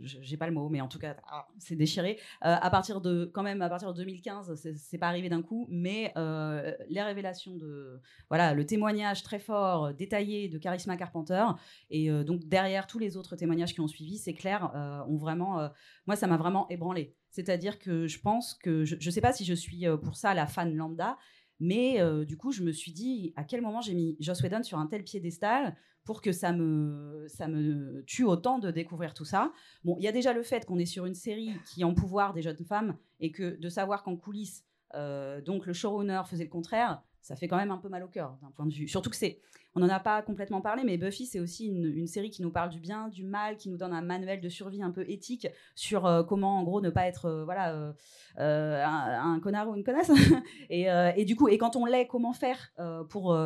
[0.00, 2.18] j'ai pas le mot, mais en tout cas, ah, c'est déchiré.
[2.44, 5.66] Euh, à partir de, quand même, à partir de 2015, c'est pas arrivé d'un coup,
[5.70, 11.44] mais euh, les révélations de, voilà, le témoignage très fort, détaillé de Charisma Carpenter,
[11.90, 14.72] et euh, donc derrière tous les autres témoignages qui ont suivi, c'est clair,
[15.08, 15.70] ont vraiment,
[16.06, 17.14] moi, ça m'a vraiment ébranlé.
[17.30, 20.46] C'est-à-dire que je pense que, je, je sais pas si je suis pour ça la
[20.46, 21.18] fan lambda,
[21.60, 24.78] mais du coup, je me suis dit à quel moment j'ai mis Joss Whedon sur
[24.78, 29.52] un tel piédestal pour que ça me, ça me tue autant de découvrir tout ça?
[29.84, 32.32] Bon, il y a déjà le fait qu'on est sur une série qui en pouvoir
[32.32, 37.02] des jeunes femmes et que de savoir qu'en coulisses, donc le showrunner faisait le contraire,
[37.26, 38.86] ça fait quand même un peu mal au cœur d'un point de vue.
[38.86, 39.40] Surtout que c'est,
[39.74, 42.70] on n'en a pas complètement parlé, mais Buffy c'est aussi une, série qui nous parle
[42.70, 46.06] du bien, du mal, qui nous donne un manuel de survie un peu éthique sur
[46.06, 47.94] euh, comment en gros ne pas être euh, voilà
[48.38, 50.12] un, connard ou une connasse.
[50.70, 52.72] et, et, du coup, et quand on l'est, comment faire
[53.08, 53.36] pour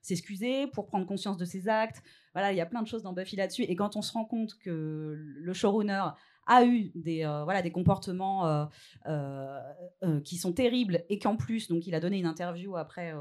[0.00, 2.02] s'excuser, pour prendre conscience de ses actes?
[2.32, 3.62] Voilà, il y a plein de choses dans Buffy là-dessus.
[3.62, 6.04] Et quand on se rend compte que le showrunner
[6.48, 8.64] a eu des, euh, voilà, des comportements euh,
[9.06, 13.14] euh, qui sont terribles et qu'en plus, donc il a donné une interview après,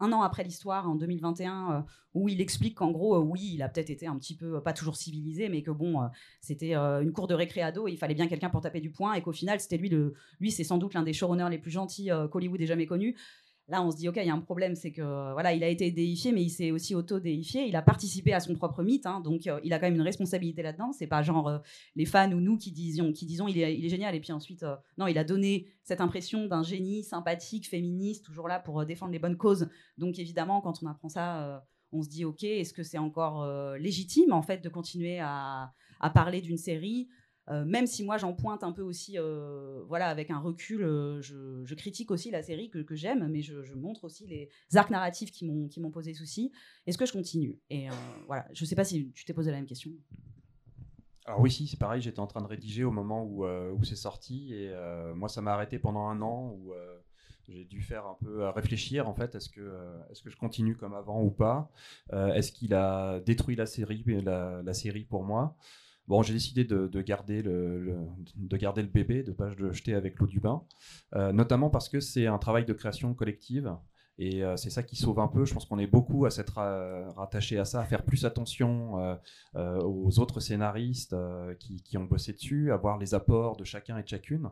[0.00, 1.84] un an après l'histoire, en 2021,
[2.14, 4.96] où il explique qu'en gros, oui, il a peut-être été un petit peu, pas toujours
[4.96, 6.08] civilisé, mais que bon,
[6.40, 9.22] c'était une cour de récréado et il fallait bien quelqu'un pour taper du poing et
[9.22, 12.10] qu'au final, c'était lui, le, lui c'est sans doute l'un des showrunners les plus gentils
[12.30, 13.16] qu'Hollywood ait jamais connu.
[13.68, 15.68] Là, on se dit, OK, il y a un problème, c'est que voilà, il a
[15.68, 17.66] été déifié, mais il s'est aussi auto-déifié.
[17.66, 20.02] Il a participé à son propre mythe, hein, donc euh, il a quand même une
[20.02, 20.92] responsabilité là-dedans.
[20.92, 21.58] C'est pas genre euh,
[21.96, 24.76] les fans ou nous qui disons, qui disons il, est, génial, et puis ensuite, euh,
[24.98, 29.18] non, il a donné cette impression d'un génie sympathique, féministe, toujours là pour défendre les
[29.18, 29.68] bonnes causes.
[29.98, 33.46] Donc évidemment, quand on apprend ça, on se dit, OK, est-ce que c'est encore
[33.76, 35.72] légitime, en fait, de continuer à
[36.12, 37.08] parler d'une série?
[37.48, 41.20] Euh, même si moi j'en pointe un peu aussi, euh, voilà, avec un recul, euh,
[41.22, 45.44] je, critique aussi la série que, j'aime, mais je, montre aussi les arcs narratifs qui
[45.44, 46.50] m'ont posé souci.
[46.86, 47.58] Est-ce que je continue?
[47.70, 47.86] Et
[48.26, 49.92] voilà, je sais pas si tu t'es posé la même question.
[51.26, 52.00] Alors oui, si, c'est pareil.
[52.00, 54.72] J'étais en train de rédiger au moment où, où c'est sorti, et
[55.14, 56.72] moi ça m'a arrêté pendant un an où
[57.48, 59.34] j'ai dû faire un peu réfléchir en fait.
[59.34, 61.70] Est-ce que est-ce que je continue comme avant ou pas?
[62.12, 65.56] Est-ce qu'il a détruit la série, la série pour moi?
[66.08, 67.98] Bon, j'ai décidé de, garder le,
[68.36, 70.62] de garder le bébé, de ne pas le jeter avec l'eau du bain,
[71.14, 73.74] euh, notamment parce que c'est un travail de création collective.
[74.18, 75.44] Et euh, c'est ça qui sauve un peu.
[75.44, 76.54] Je pense qu'on est beaucoup à s'être
[77.16, 79.18] rattaché à ça, à faire plus attention
[79.56, 81.14] euh, aux autres scénaristes
[81.58, 84.48] qui, qui, ont bossé dessus, à voir les apports de chacun et de chacune.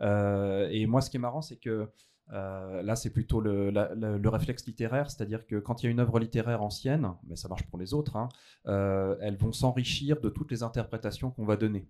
[0.00, 1.90] et moi, ce qui est marrant, c'est que
[2.32, 6.18] euh, là, c'est plutôt le, réflexe littéraire, c'est-à-dire que quand il y a une œuvre
[6.18, 8.28] littéraire ancienne, mais ça marche pour les autres, hein,
[8.66, 11.86] euh, elles vont s'enrichir de toutes les interprétations qu'on va donner.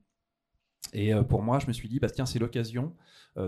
[0.93, 2.95] Et euh, pour moi, je me suis dit, bah, tiens, c'est l'occasion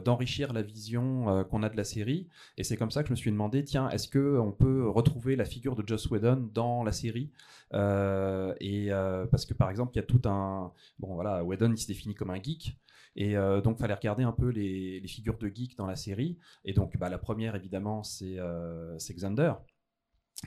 [0.04, 2.26] d'enrichir la vision qu'on a de la série.
[2.56, 5.44] Et c'est comme ça que je me suis demandé, tiens, est-ce qu'on peut retrouver la
[5.44, 7.30] figure de Joss Whedon dans la série?
[7.72, 8.88] Et
[9.30, 12.16] parce que par exemple, il y a tout un, bon voilà, Whedon il se définit
[12.16, 12.76] comme un geek.
[13.16, 16.38] Et euh, donc, fallait regarder un peu les, figures de geeks dans la série.
[16.64, 19.52] Et donc, bah, la première, évidemment, c'est euh, Xander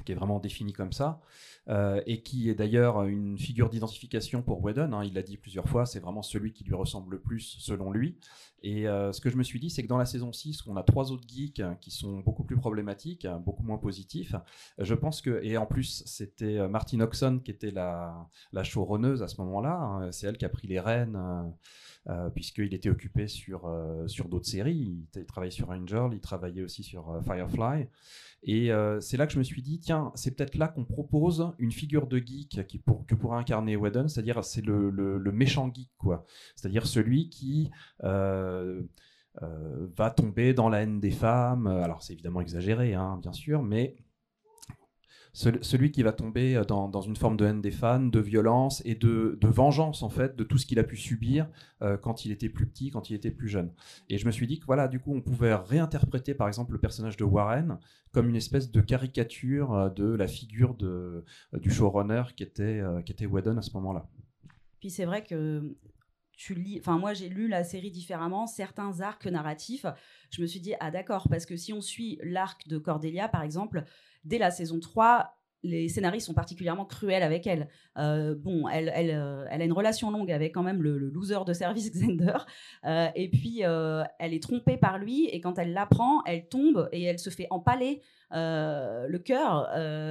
[0.05, 1.19] qui est vraiment défini comme ça,
[1.67, 4.93] euh, et qui est d'ailleurs une figure d'identification pour Whedon.
[4.93, 5.03] Hein.
[5.03, 8.17] il l'a dit plusieurs fois, c'est vraiment celui qui lui ressemble le plus selon lui.
[8.61, 10.75] Et ce que je me suis dit, c'est que dans la saison 6, où on
[10.75, 14.35] a trois autres geeks qui sont beaucoup plus problématiques, beaucoup moins positifs,
[14.77, 19.29] je pense que, et en plus, c'était Martin Oxon qui était la, la showrunneuse à
[19.29, 20.11] ce moment-là, hein.
[20.11, 21.17] c'est elle qui a pris les rênes.
[22.07, 25.05] Euh, puisqu'il était occupé sur, euh, sur d'autres séries.
[25.15, 27.87] Il, travaillait sur Angel, il travaillait aussi sur euh, Firefly.
[28.43, 28.71] Et
[29.01, 32.07] c'est là que je me suis dit, tiens, c'est peut-être là qu'on propose une figure
[32.07, 36.25] de geek qui pour, que pourrait incarner Whedon, c'est-à-dire c'est le, le, méchant geek, quoi.
[36.55, 37.69] C'est-à-dire celui qui
[38.01, 38.71] va
[40.15, 41.67] tomber dans la haine des femmes.
[41.67, 43.95] Alors c'est évidemment exagéré, hein, bien sûr, mais
[45.39, 48.95] celui qui va tomber euh, dans, une forme de haine des fans, de violence et
[48.95, 51.47] de, vengeance en fait de tout ce qu'il a pu subir
[51.81, 53.71] euh, quand il était plus petit, quand il était plus jeune.
[54.09, 56.79] Et je me suis dit que voilà, du coup, on pouvait réinterpréter par exemple le
[56.79, 57.79] personnage de Warren
[58.11, 61.23] comme une espèce de caricature euh, de la figure de,
[61.53, 64.09] du showrunner qui était, qui était Whedon à ce moment-là.
[64.79, 65.75] Puis c'est vrai que
[66.33, 69.85] tu lis, enfin moi j'ai lu la série différemment, certains arcs narratifs,
[70.31, 73.43] je me suis dit ah d'accord parce que si on suit l'arc de Cordelia par
[73.43, 73.83] exemple,
[74.23, 77.67] dès la saison 3, les scénaristes sont particulièrement cruels avec elle.
[77.97, 78.69] Euh, bon, euh,
[79.49, 82.37] elle, a une relation longue avec quand même le, loser de service Xander.
[82.85, 85.25] Euh, et puis, elle est trompée par lui.
[85.27, 88.01] Et quand elle l'apprend, elle tombe et elle se fait empaler
[88.31, 89.69] le cœur.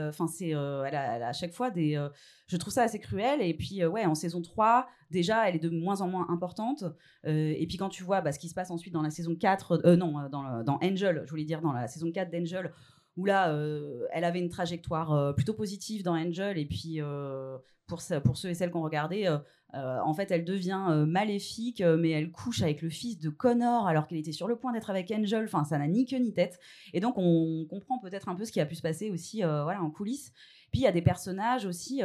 [0.09, 1.99] Enfin, c'est, elle, a, à chaque fois des.
[2.47, 3.41] je trouve ça assez cruel.
[3.41, 6.85] Et puis, ouais, en saison 3, déjà, elle est de moins en moins importante.
[7.25, 9.95] et puis, quand tu vois bah, ce qui se passe ensuite dans la saison 4,
[9.97, 12.73] non, dans, dans Angel, je voulais dire dans la saison 4 d'Angel,
[13.19, 17.59] où là, euh, elle avait une trajectoire euh, plutôt positive dans Angel, et puis euh,
[17.89, 19.29] pour, ceux et celles qui ont regardé,
[19.75, 24.19] en fait, elle devient maléfique, mais elle couche avec le fils de Connor alors qu'elle
[24.19, 25.45] était sur le point d'être avec Angel.
[25.45, 26.59] Enfin, ça n'a ni queue ni tête.
[26.93, 29.83] Et donc, on comprend peut-être un peu ce qui a pu se passer aussi, voilà,
[29.83, 30.33] en coulisses.
[30.71, 32.03] Puis il y a des personnages aussi.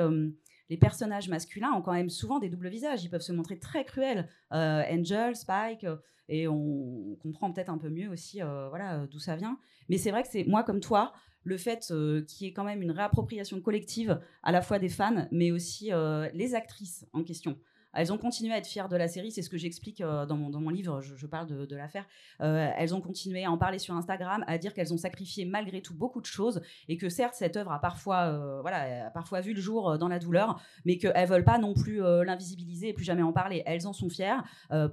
[0.74, 3.03] Les personnages masculins ont quand même souvent des doubles visages.
[3.03, 4.28] Ils peuvent se montrer très cruels.
[4.51, 5.86] Angel, Spike,
[6.30, 9.59] et on comprend peut-être un peu mieux aussi, voilà, d'où ça vient.
[9.89, 11.13] Mais c'est vrai que c'est moi comme toi,
[11.43, 14.89] le fait euh, qu'il y ait quand même une réappropriation collective à la fois des
[14.89, 17.57] fans, mais aussi euh, les actrices en question.
[17.93, 20.35] Elles ont continué à être fières de la série, c'est ce que j'explique euh, dans,
[20.35, 22.05] mon, dans mon livre, je, parle de, l'affaire.
[22.41, 25.81] Euh, elles ont continué à en parler sur Instagram, à dire qu'elles ont sacrifié malgré
[25.81, 29.53] tout beaucoup de choses et que certes cette œuvre a parfois, euh, voilà, parfois vu
[29.53, 33.21] le jour dans la douleur, mais qu'elles veulent pas non plus l'invisibiliser et plus jamais
[33.21, 33.63] en parler.
[33.65, 34.43] Elles en sont fières.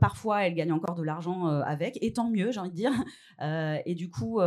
[0.01, 2.93] parfois elles gagnent encore de l'argent avec, et tant mieux, j'ai envie de dire.
[3.87, 4.41] et du coup,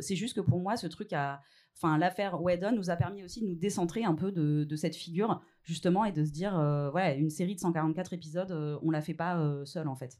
[0.00, 1.40] c'est juste que pour moi, ce truc a
[1.76, 5.40] enfin l'affaire Whedon nous a permis aussi de nous décentrer un peu de, cette figure
[5.62, 9.00] justement et de se dire euh, voilà une série de 144 épisodes euh, on la
[9.00, 10.18] fait pas euh, seule en fait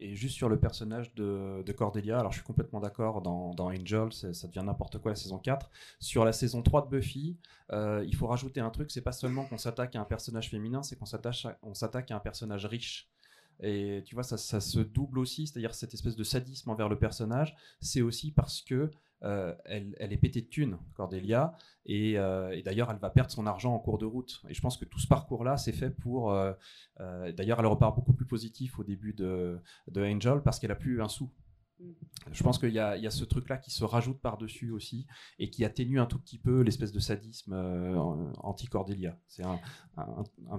[0.00, 4.46] et juste sur le personnage de, Cordelia, alors je suis complètement d'accord, dans, Angel, ça
[4.46, 5.68] devient n'importe quoi la saison 4.
[5.98, 7.36] Sur la saison 3 de Buffy,
[7.72, 10.96] il faut rajouter un truc, c'est pas seulement qu'on s'attaque à un personnage féminin, c'est
[10.96, 11.04] qu'on
[11.74, 13.08] s'attaque à un personnage riche.
[13.60, 17.56] Et tu vois, ça se double aussi, c'est-à-dire cette espèce de sadisme envers le personnage,
[17.80, 18.90] c'est aussi parce que
[19.24, 21.52] euh, elle, est pétée de thunes, Cordelia,
[21.86, 24.42] et, euh, et d'ailleurs elle va perdre son argent en cours de route.
[24.48, 26.32] Et je pense que tout ce parcours-là, c'est fait pour...
[26.32, 26.52] Euh,
[27.32, 31.02] d'ailleurs, elle repart beaucoup plus positif au début de, de Angel parce qu'elle a plus
[31.02, 31.30] un sou.
[32.32, 35.06] Je pense qu'il y, a ce truc-là qui se rajoute par-dessus aussi
[35.38, 37.96] et qui atténue un tout petit peu l'espèce de sadisme euh,
[38.38, 39.16] anti-Cordelia.
[39.28, 39.58] C'est un,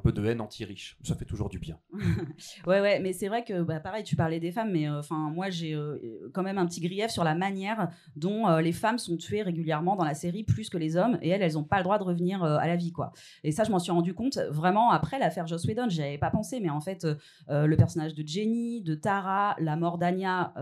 [0.01, 0.97] peu de haine anti-riche.
[1.03, 1.78] Ça fait toujours du bien.
[2.67, 5.49] ouais, ouais, mais c'est vrai que, bah, pareil, tu parlais des femmes, mais euh, moi
[5.49, 9.41] j'ai euh, quand même un petit grief sur la manière dont les femmes sont tuées
[9.41, 11.97] régulièrement dans la série plus que les hommes et elles, elles n'ont pas le droit
[11.97, 13.11] de revenir à la vie, quoi.
[13.43, 15.89] Et ça, je m'en suis rendu compte vraiment après l'affaire Joss Whedon.
[15.89, 17.05] J'y avais pas pensé, mais en fait,
[17.47, 20.53] le personnage de Jenny, de Tara, la mort d'Anya,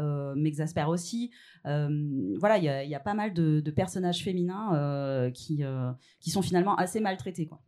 [0.48, 1.32] m'exaspère aussi.
[1.66, 5.92] Euh, voilà, il y, y, a pas mal de, de personnages féminins euh, qui, euh,
[6.20, 7.46] qui sont finalement assez maltraités.
[7.46, 7.62] Quoi.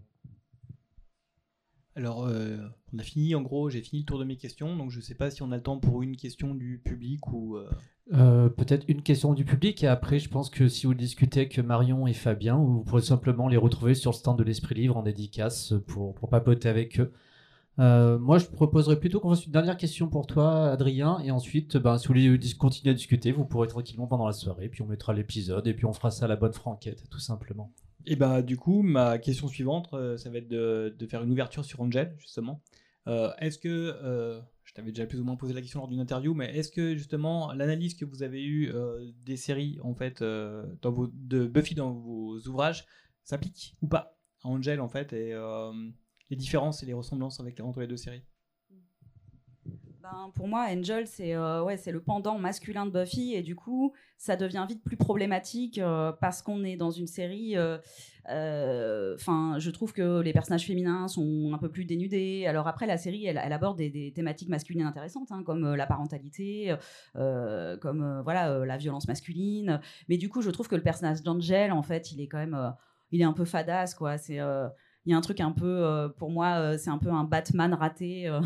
[1.96, 2.58] Alors, euh,
[2.94, 5.04] on a fini, en gros, j'ai fini le tour de mes questions, donc je ne
[5.04, 7.58] sais pas si on a le temps pour une question du public ou...
[7.58, 7.70] Euh...
[8.14, 11.60] Euh, Peut-être une question du public, et après, je pense que si vous discutez avec
[11.60, 15.04] Marion et Fabien, vous pourrez simplement les retrouver sur le stand de l'Esprit Livre en
[15.04, 17.12] dédicace pour, pour papoter avec eux.
[17.80, 21.78] Euh, moi, je proposerais plutôt qu'on fasse une dernière question pour toi, Adrien, et ensuite,
[21.78, 24.86] ben, si vous voulez continuer à discuter, vous pourrez tranquillement pendant la soirée, puis on
[24.86, 27.72] mettra l'épisode, et puis on fera ça à la bonne franquette, tout simplement.
[28.06, 31.64] Et bah, du coup, ma question suivante, euh, ça va être de, faire une ouverture
[31.64, 32.62] sur Angel, justement.
[33.08, 36.34] Euh, est-ce que, je t'avais déjà plus ou moins posé la question lors d'une interview,
[36.34, 38.74] mais est-ce que justement l'analyse que vous avez eue
[39.26, 42.86] des séries, en fait, de Buffy dans vos ouvrages,
[43.24, 45.14] s'applique ou pas à Angel, en fait,
[46.30, 48.24] les différences et les ressemblances avec, entre les deux séries
[50.02, 54.38] ben, pour moi, Angel, c'est euh, le pendant masculin de Buffy, et du coup, ça
[54.38, 57.58] devient vite plus problématique euh, parce qu'on est dans une série.
[57.58, 57.86] Enfin,
[58.30, 62.46] euh, je trouve que les personnages féminins sont un peu plus dénudés.
[62.48, 66.74] Alors après, la série, elle, aborde des, des, thématiques masculines intéressantes, hein, comme la parentalité,
[67.14, 69.82] comme voilà la violence masculine.
[70.08, 72.74] Mais du coup, je trouve que le personnage d'Angel, en fait, il est quand même,
[73.12, 74.18] il est un peu fadasse, quoi.
[74.18, 74.40] C'est
[75.06, 77.24] il y a un truc un peu, euh, pour moi, euh, c'est un peu un
[77.24, 78.28] Batman raté.
[78.28, 78.42] Euh.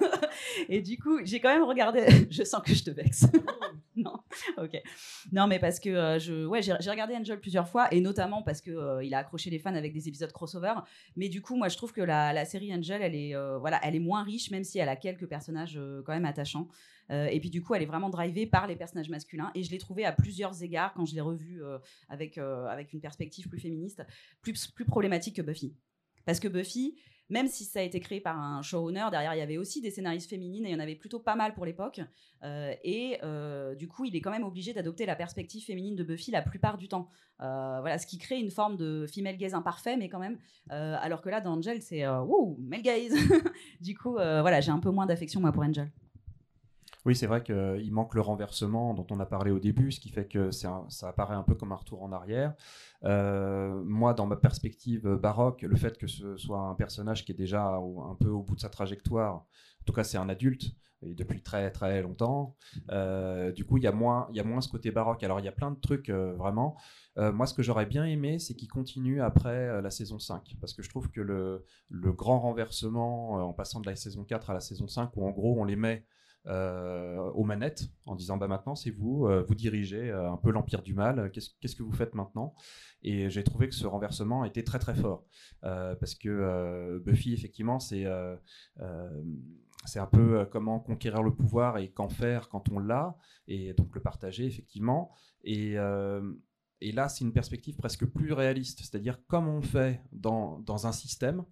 [0.68, 2.06] et du coup, j'ai quand même regardé.
[2.30, 3.26] je sens que je te vexe.
[3.96, 4.17] non,
[4.56, 4.82] ok.
[5.32, 8.70] Non, mais parce que euh, ouais, j'ai regardé Angel plusieurs fois et notamment parce que
[8.70, 10.74] euh, il a accroché les fans avec des épisodes crossover.
[11.16, 13.94] Mais du coup, moi, je trouve que la, série Angel, elle est, euh, voilà, elle
[13.94, 16.68] est moins riche, même si elle a quelques personnages quand même attachants.
[17.10, 19.50] et puis du coup, elle est vraiment drivée par les personnages masculins.
[19.54, 21.62] Et je l'ai trouvée à plusieurs égards quand je l'ai revue
[22.08, 24.02] avec avec une perspective plus féministe,
[24.42, 25.74] plus plus problématique que Buffy.
[26.24, 26.96] Parce que Buffy,
[27.30, 29.90] même si ça a été créé par un showrunner, derrière il y avait aussi des
[29.90, 32.00] scénaristes féminines et il y en avait plutôt pas mal pour l'époque.
[32.44, 36.04] Euh, et euh, du coup, il est quand même obligé d'adopter la perspective féminine de
[36.04, 37.08] Buffy la plupart du temps.
[37.40, 40.38] Euh, voilà, ce qui crée une forme de female gaze imparfait, mais quand même.
[40.70, 43.14] Alors que là, dans Angel, c'est wouh, male gaze.
[43.80, 45.90] du coup, voilà, j'ai un peu moins d'affection moi pour Angel.
[47.04, 50.10] Oui, c'est vrai qu'il manque le renversement dont on a parlé au début, ce qui
[50.10, 52.54] fait que ça apparaît un peu comme un retour en arrière.
[53.04, 57.36] Euh, moi, dans ma perspective baroque, le fait que ce soit un personnage qui est
[57.36, 61.14] déjà un peu au bout de sa trajectoire, en tout cas c'est un adulte, et
[61.14, 62.56] depuis très très longtemps,
[62.90, 65.22] euh, du coup il y, a moins, y a moins ce côté baroque.
[65.22, 66.76] Alors il y a plein de trucs euh, vraiment.
[67.16, 70.54] Moi, ce que j'aurais bien aimé, c'est qu'il continue après la saison 5.
[70.60, 74.50] Parce que je trouve que le, le grand renversement en passant de la saison 4
[74.50, 76.04] à la saison 5, où en gros on les met
[76.46, 80.82] aux manettes en disant bah maintenant c'est vous, euh, vous dirigez euh, un peu l'empire
[80.82, 81.30] du mal.
[81.30, 82.54] Qu'est-ce qu'est-ce que vous faites maintenant?
[83.02, 85.24] Et j'ai trouvé que ce renversement était très très fort.
[85.62, 88.06] Parce que Buffy effectivement c'est
[89.84, 93.16] c'est un peu comment conquérir le pouvoir et qu'en faire quand on l'a
[93.46, 95.12] et donc le partager effectivement.
[95.44, 95.76] Et
[96.80, 100.92] et là, c'est une perspective presque plus réaliste, c'est-à-dire comme on fait dans, dans un
[100.92, 101.44] système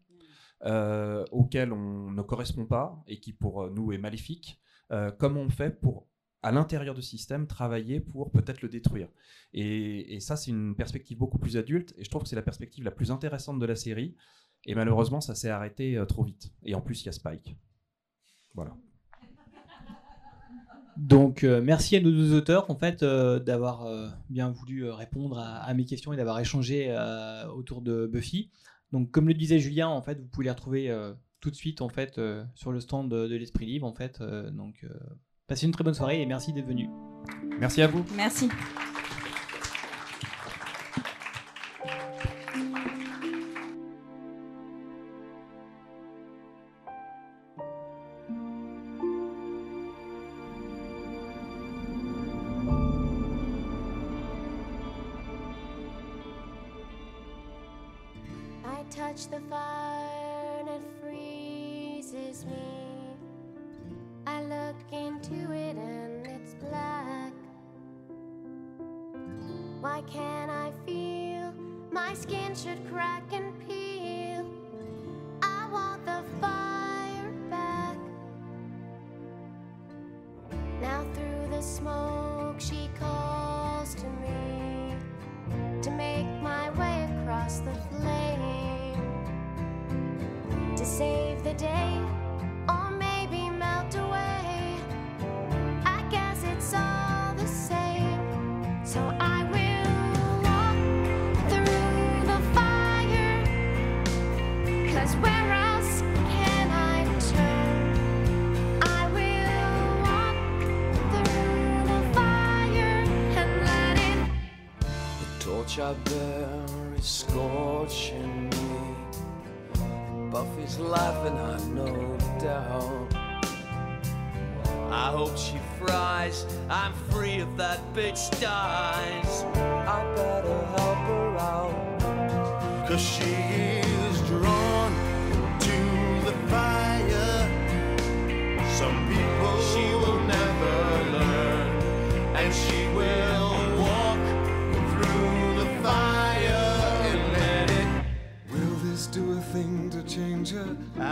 [0.65, 4.61] euh, auquel on ne correspond pas et qui pour nous est maléfique,
[4.93, 6.09] euh, comment on fait pour
[6.47, 9.09] à l'intérieur du système, travailler pour peut-être le détruire.
[9.53, 12.85] Et, ça, c'est une perspective beaucoup plus adulte, et je trouve que c'est la perspective
[12.85, 14.15] la plus intéressante de la série.
[14.65, 16.53] Et malheureusement, ça s'est arrêté euh, trop vite.
[16.65, 17.57] Et en plus, il y a Spike.
[18.55, 18.77] Voilà.
[20.97, 23.85] Donc, euh, merci à nos deux auteurs, en fait, euh, d'avoir
[24.31, 26.97] bien voulu répondre à, à, mes questions et d'avoir échangé
[27.57, 28.53] autour de Buffy.
[28.93, 31.13] Donc, comme le disait Julien, en fait, vous pouvez les retrouver
[31.47, 32.21] tout de suite, en fait,
[32.57, 34.21] sur le stand de, de l'Esprit Libre, en fait.
[34.51, 34.85] donc,
[35.47, 36.91] passez une très bonne soirée et merci d'être venu.
[37.61, 38.05] Merci à vous.
[38.17, 38.49] Merci.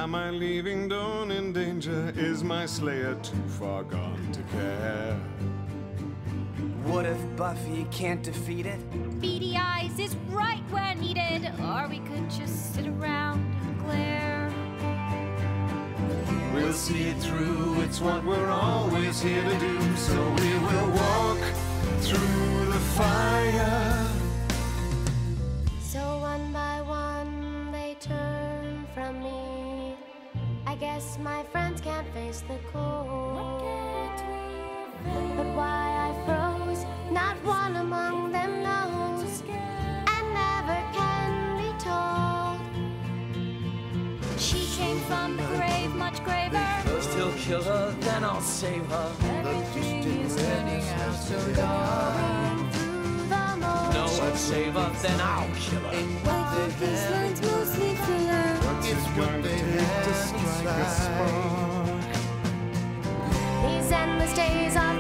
[0.05, 2.12] Am I leaving Dawn in danger?
[2.16, 5.14] Is my slayer too far gone to care?
[6.84, 8.80] What if Buffy can't defeat it?
[9.25, 14.53] Beady eyes is right where needed, or we could just sit around and glare.
[16.53, 19.97] We'll see it through, it's what we're always here to do.
[19.97, 21.39] So we will walk
[22.01, 24.07] through the fire.
[25.81, 29.97] So one by one they turn from me.
[30.66, 34.18] I guess my friends can't face the cold.
[35.37, 39.03] But why I froze, not one among them knows.
[46.25, 46.66] Graver.
[46.85, 49.12] First he'll kill her, then I'll save her.
[49.22, 52.72] Everything is turning out so dark.
[52.72, 53.95] Through the mold.
[53.95, 55.93] No one save her, then I'll kill her.
[56.81, 58.59] These lines mostly filler.
[58.87, 62.03] It's what they take to strike a spark.
[63.64, 64.97] These endless days are